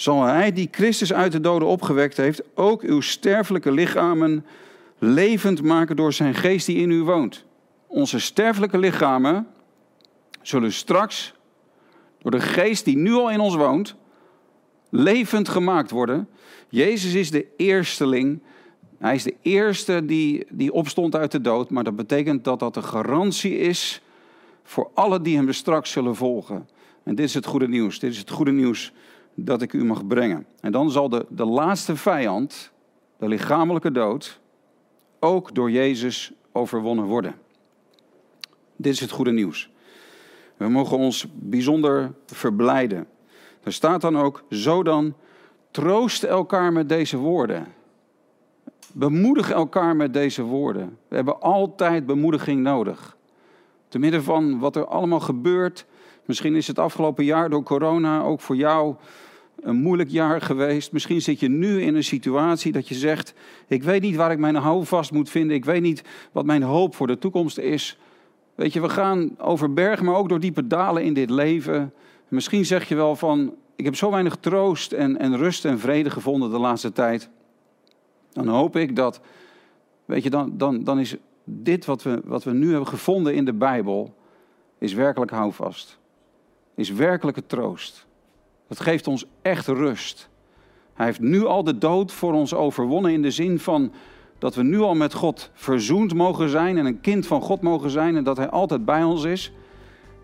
zal 0.01 0.23
Hij 0.23 0.53
die 0.53 0.69
Christus 0.71 1.13
uit 1.13 1.33
de 1.33 1.41
doden 1.41 1.69
opgewekt 1.69 2.17
heeft, 2.17 2.43
ook 2.55 2.83
uw 2.83 3.01
sterfelijke 3.01 3.73
lichamen 3.73 4.47
levend 4.99 5.63
maken 5.63 5.97
door 5.97 6.13
zijn 6.13 6.35
geest 6.35 6.67
die 6.67 6.77
in 6.77 6.91
u 6.91 7.03
woont. 7.03 7.45
Onze 7.87 8.19
sterfelijke 8.19 8.79
lichamen 8.79 9.47
zullen 10.43 10.73
straks 10.73 11.35
door 12.19 12.31
de 12.31 12.41
geest 12.41 12.85
die 12.85 12.97
nu 12.97 13.13
al 13.13 13.31
in 13.31 13.41
ons 13.41 13.55
woont, 13.55 13.95
levend 14.91 15.49
gemaakt 15.49 15.91
worden. 15.91 16.29
Jezus 16.69 17.15
is 17.15 17.31
de 17.31 17.47
eersteling. 17.57 18.43
Hij 18.99 19.15
is 19.15 19.23
de 19.23 19.35
eerste 19.43 20.05
die, 20.05 20.47
die 20.51 20.73
opstond 20.73 21.17
uit 21.17 21.33
de 21.33 21.41
dood, 21.41 21.71
maar 21.71 21.85
dat 21.85 21.97
betekent 21.97 22.45
dat 22.45 22.59
dat 22.59 22.77
een 22.77 22.85
garantie 22.85 23.59
is 23.59 24.03
voor 24.63 24.91
alle 24.95 25.21
die 25.21 25.37
hem 25.37 25.53
straks 25.53 25.91
zullen 25.91 26.17
volgen. 26.17 26.69
En 27.03 27.15
dit 27.15 27.27
is 27.27 27.35
het 27.35 27.47
goede 27.47 27.69
nieuws. 27.69 27.99
Dit 27.99 28.13
is 28.13 28.19
het 28.19 28.31
goede 28.31 28.53
nieuws 28.53 28.93
dat 29.45 29.63
ik 29.63 29.73
u 29.73 29.85
mag 29.85 30.07
brengen. 30.07 30.47
En 30.61 30.73
dan 30.73 30.91
zal 30.91 31.09
de, 31.09 31.27
de 31.29 31.45
laatste 31.45 31.97
vijand, 31.97 32.71
de 33.19 33.29
lichamelijke 33.29 33.93
dood, 33.93 34.41
ook 35.19 35.55
door 35.55 35.71
Jezus 35.71 36.33
overwonnen 36.53 37.05
worden. 37.05 37.35
Dit 38.77 38.93
is 38.93 39.01
het 39.01 39.11
goede 39.11 39.33
nieuws. 39.33 39.71
We 40.57 40.69
mogen 40.69 40.97
ons 40.97 41.27
bijzonder 41.33 42.13
verblijden. 42.27 43.07
Er 43.63 43.73
staat 43.73 44.01
dan 44.01 44.19
ook, 44.19 44.45
zo 44.51 44.83
dan, 44.83 45.15
troost 45.71 46.23
elkaar 46.23 46.73
met 46.73 46.89
deze 46.89 47.17
woorden. 47.17 47.67
Bemoedig 48.93 49.51
elkaar 49.51 49.97
met 49.97 50.13
deze 50.13 50.43
woorden. 50.43 50.99
We 51.09 51.15
hebben 51.15 51.41
altijd 51.41 52.07
bemoediging 52.07 52.63
nodig. 52.63 53.17
Te 53.89 53.99
midden 53.99 54.23
van 54.23 54.59
wat 54.59 54.77
er 54.77 54.87
allemaal 54.87 55.21
gebeurt. 55.21 55.87
Misschien 56.25 56.57
is 56.57 56.67
het 56.67 56.79
afgelopen 56.79 57.25
jaar 57.25 57.51
door 57.51 57.63
corona 57.63 58.23
ook 58.23 58.41
voor 58.41 58.57
jou 58.57 58.95
een 59.63 59.77
moeilijk 59.77 60.11
jaar 60.11 60.41
geweest. 60.41 60.93
Misschien 60.93 61.23
zit 61.23 61.41
je 61.41 61.49
nu 61.49 61.83
in 61.83 61.95
een 61.95 62.05
situatie 62.05 62.73
dat 62.73 62.89
je 62.89 62.95
zegt: 62.95 63.35
Ik 63.67 63.83
weet 63.83 64.03
niet 64.03 64.17
waar 64.17 64.33
ik 64.33 64.39
mijn 64.39 64.55
houvast 64.55 65.13
moet 65.13 65.31
vinden. 65.31 65.57
Ik 65.57 65.65
weet 65.65 65.83
niet 65.83 66.03
wat 66.33 66.45
mijn 66.45 66.63
hoop 66.63 66.95
voor 66.95 67.07
de 67.07 67.19
toekomst 67.19 67.59
is. 67.59 67.99
Weet 68.55 68.73
je, 68.73 68.81
we 68.81 68.89
gaan 68.89 69.39
over 69.39 69.73
bergen, 69.73 70.05
maar 70.05 70.15
ook 70.15 70.29
door 70.29 70.41
diepe 70.41 70.67
dalen 70.67 71.05
in 71.05 71.15
dit 71.15 71.31
leven. 71.31 71.93
Misschien 72.29 72.67
zeg 72.67 72.89
je 72.89 72.95
wel 72.95 73.17
van: 73.17 73.55
Ik 73.77 73.85
heb 73.85 73.97
zo 73.97 74.11
weinig 74.11 74.37
troost 74.37 74.93
en, 74.93 75.19
en 75.19 75.37
rust 75.37 75.65
en 75.65 75.79
vrede 75.79 76.11
gevonden 76.11 76.51
de 76.51 76.59
laatste 76.59 76.93
tijd. 76.93 77.31
Dan 78.33 78.49
hoop 78.49 78.77
ik 78.77 78.97
dat, 78.97 79.21
weet 80.05 80.23
je, 80.23 80.31
dan, 80.31 80.57
dan, 80.57 80.85
dan 80.85 80.99
is 80.99 81.17
dit 81.45 81.85
wat 81.85 82.03
we, 82.03 82.21
wat 82.25 82.45
we 82.45 82.53
nu 82.53 82.69
hebben 82.69 82.89
gevonden 82.89 83.35
in 83.35 83.45
de 83.45 83.53
Bijbel, 83.53 84.15
is 84.79 84.93
werkelijk 84.93 85.31
houvast. 85.31 85.99
Is 86.75 86.91
werkelijke 86.91 87.47
troost. 87.47 88.07
Dat 88.71 88.81
geeft 88.81 89.07
ons 89.07 89.25
echt 89.43 89.67
rust. 89.67 90.29
Hij 90.95 91.07
heeft 91.07 91.21
nu 91.21 91.45
al 91.45 91.65
de 91.65 91.79
dood 91.79 92.13
voor 92.13 92.33
ons 92.33 92.55
overwonnen 92.55 93.13
in 93.13 93.23
de 93.23 93.31
zin 93.31 93.59
van 93.59 93.93
dat 94.39 94.55
we 94.55 94.63
nu 94.63 94.81
al 94.81 94.95
met 94.95 95.15
God 95.15 95.51
verzoend 95.55 96.15
mogen 96.15 96.49
zijn 96.49 96.79
en 96.79 96.87
een 96.87 97.01
kind 97.01 97.27
van 97.27 97.43
God 97.43 97.63
mogen 97.63 97.91
zijn 97.91 98.17
en 98.17 98.25
dat 98.25 98.37
Hij 98.37 98.49
altijd 98.49 98.85
bij 98.85 99.03
ons 99.03 99.25
is. 99.25 99.53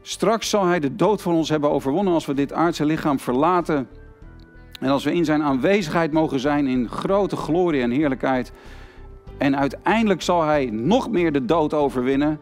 Straks 0.02 0.50
zal 0.50 0.64
Hij 0.64 0.80
de 0.80 0.96
dood 0.96 1.22
voor 1.22 1.32
ons 1.32 1.48
hebben 1.48 1.70
overwonnen 1.70 2.12
als 2.12 2.26
we 2.26 2.34
dit 2.34 2.52
aardse 2.52 2.84
lichaam 2.84 3.18
verlaten. 3.18 3.88
En 4.80 4.88
als 4.88 5.04
we 5.04 5.14
in 5.14 5.24
Zijn 5.24 5.42
aanwezigheid 5.42 6.12
mogen 6.12 6.40
zijn 6.40 6.66
in 6.66 6.88
grote 6.88 7.36
glorie 7.36 7.82
en 7.82 7.90
heerlijkheid. 7.90 8.52
En 9.38 9.56
uiteindelijk 9.56 10.22
zal 10.22 10.42
Hij 10.42 10.70
nog 10.72 11.10
meer 11.10 11.32
de 11.32 11.44
dood 11.44 11.74
overwinnen 11.74 12.40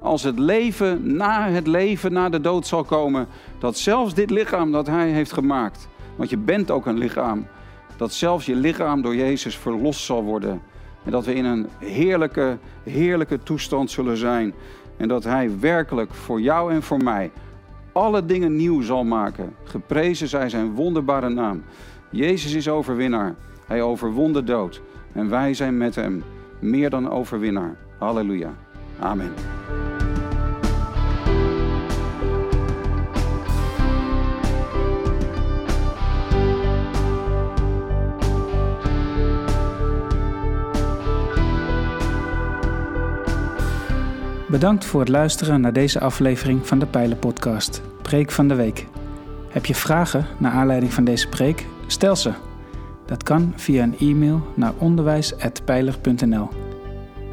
als 0.00 0.22
het 0.22 0.38
leven 0.38 1.16
na 1.16 1.48
het 1.48 1.66
leven, 1.66 2.12
na 2.12 2.28
de 2.28 2.40
dood 2.40 2.66
zal 2.66 2.84
komen, 2.84 3.26
dat 3.58 3.76
zelfs 3.76 4.14
dit 4.14 4.30
lichaam 4.30 4.72
dat 4.72 4.86
Hij 4.86 5.10
heeft 5.10 5.32
gemaakt, 5.32 5.88
want 6.16 6.30
je 6.30 6.36
bent 6.36 6.70
ook 6.70 6.86
een 6.86 6.98
lichaam, 6.98 7.46
dat 7.96 8.12
zelfs 8.12 8.46
je 8.46 8.54
lichaam 8.54 9.02
door 9.02 9.16
Jezus 9.16 9.56
verlost 9.56 10.04
zal 10.04 10.22
worden. 10.22 10.60
En 11.04 11.10
dat 11.10 11.24
we 11.24 11.34
in 11.34 11.44
een 11.44 11.66
heerlijke, 11.78 12.58
heerlijke 12.82 13.42
toestand 13.42 13.90
zullen 13.90 14.16
zijn. 14.16 14.54
En 14.96 15.08
dat 15.08 15.24
Hij 15.24 15.58
werkelijk 15.60 16.14
voor 16.14 16.40
jou 16.40 16.72
en 16.72 16.82
voor 16.82 17.02
mij 17.02 17.30
alle 17.92 18.24
dingen 18.24 18.56
nieuw 18.56 18.80
zal 18.80 19.04
maken. 19.04 19.54
Geprezen 19.64 20.28
zij 20.28 20.48
zijn 20.48 20.74
wonderbare 20.74 21.28
naam. 21.28 21.62
Jezus 22.10 22.52
is 22.52 22.68
overwinnaar. 22.68 23.34
Hij 23.66 23.82
overwon 23.82 24.32
de 24.32 24.44
dood. 24.44 24.82
En 25.12 25.28
wij 25.28 25.54
zijn 25.54 25.76
met 25.76 25.94
Hem 25.94 26.24
meer 26.58 26.90
dan 26.90 27.10
overwinnaar. 27.10 27.76
Halleluja. 27.98 28.67
Amen. 29.00 29.32
Bedankt 44.48 44.84
voor 44.84 45.00
het 45.00 45.08
luisteren 45.08 45.60
naar 45.60 45.72
deze 45.72 46.00
aflevering 46.00 46.66
van 46.66 46.78
de 46.78 46.86
Pijlen-podcast, 46.86 47.82
Preek 48.02 48.30
van 48.30 48.48
de 48.48 48.54
Week. 48.54 48.86
Heb 49.48 49.66
je 49.66 49.74
vragen 49.74 50.26
naar 50.38 50.52
aanleiding 50.52 50.92
van 50.92 51.04
deze 51.04 51.28
preek? 51.28 51.66
Stel 51.86 52.16
ze. 52.16 52.32
Dat 53.06 53.22
kan 53.22 53.52
via 53.56 53.82
een 53.82 53.98
e-mail 53.98 54.52
naar 54.54 54.72
onderwijs.pijler.nl. 54.78 56.57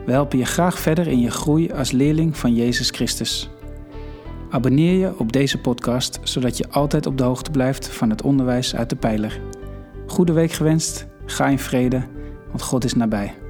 We 0.05 0.11
helpen 0.11 0.37
je 0.37 0.45
graag 0.45 0.79
verder 0.79 1.07
in 1.07 1.19
je 1.19 1.31
groei 1.31 1.71
als 1.71 1.91
leerling 1.91 2.37
van 2.37 2.55
Jezus 2.55 2.89
Christus. 2.89 3.49
Abonneer 4.49 4.99
je 4.99 5.19
op 5.19 5.31
deze 5.31 5.61
podcast, 5.61 6.19
zodat 6.23 6.57
je 6.57 6.69
altijd 6.69 7.05
op 7.05 7.17
de 7.17 7.23
hoogte 7.23 7.51
blijft 7.51 7.87
van 7.87 8.09
het 8.09 8.21
onderwijs 8.21 8.75
uit 8.75 8.89
de 8.89 8.95
pijler. 8.95 9.39
Goede 10.07 10.33
week 10.33 10.51
gewenst, 10.51 11.07
ga 11.25 11.47
in 11.47 11.59
vrede, 11.59 12.03
want 12.47 12.61
God 12.61 12.83
is 12.83 12.93
nabij. 12.93 13.44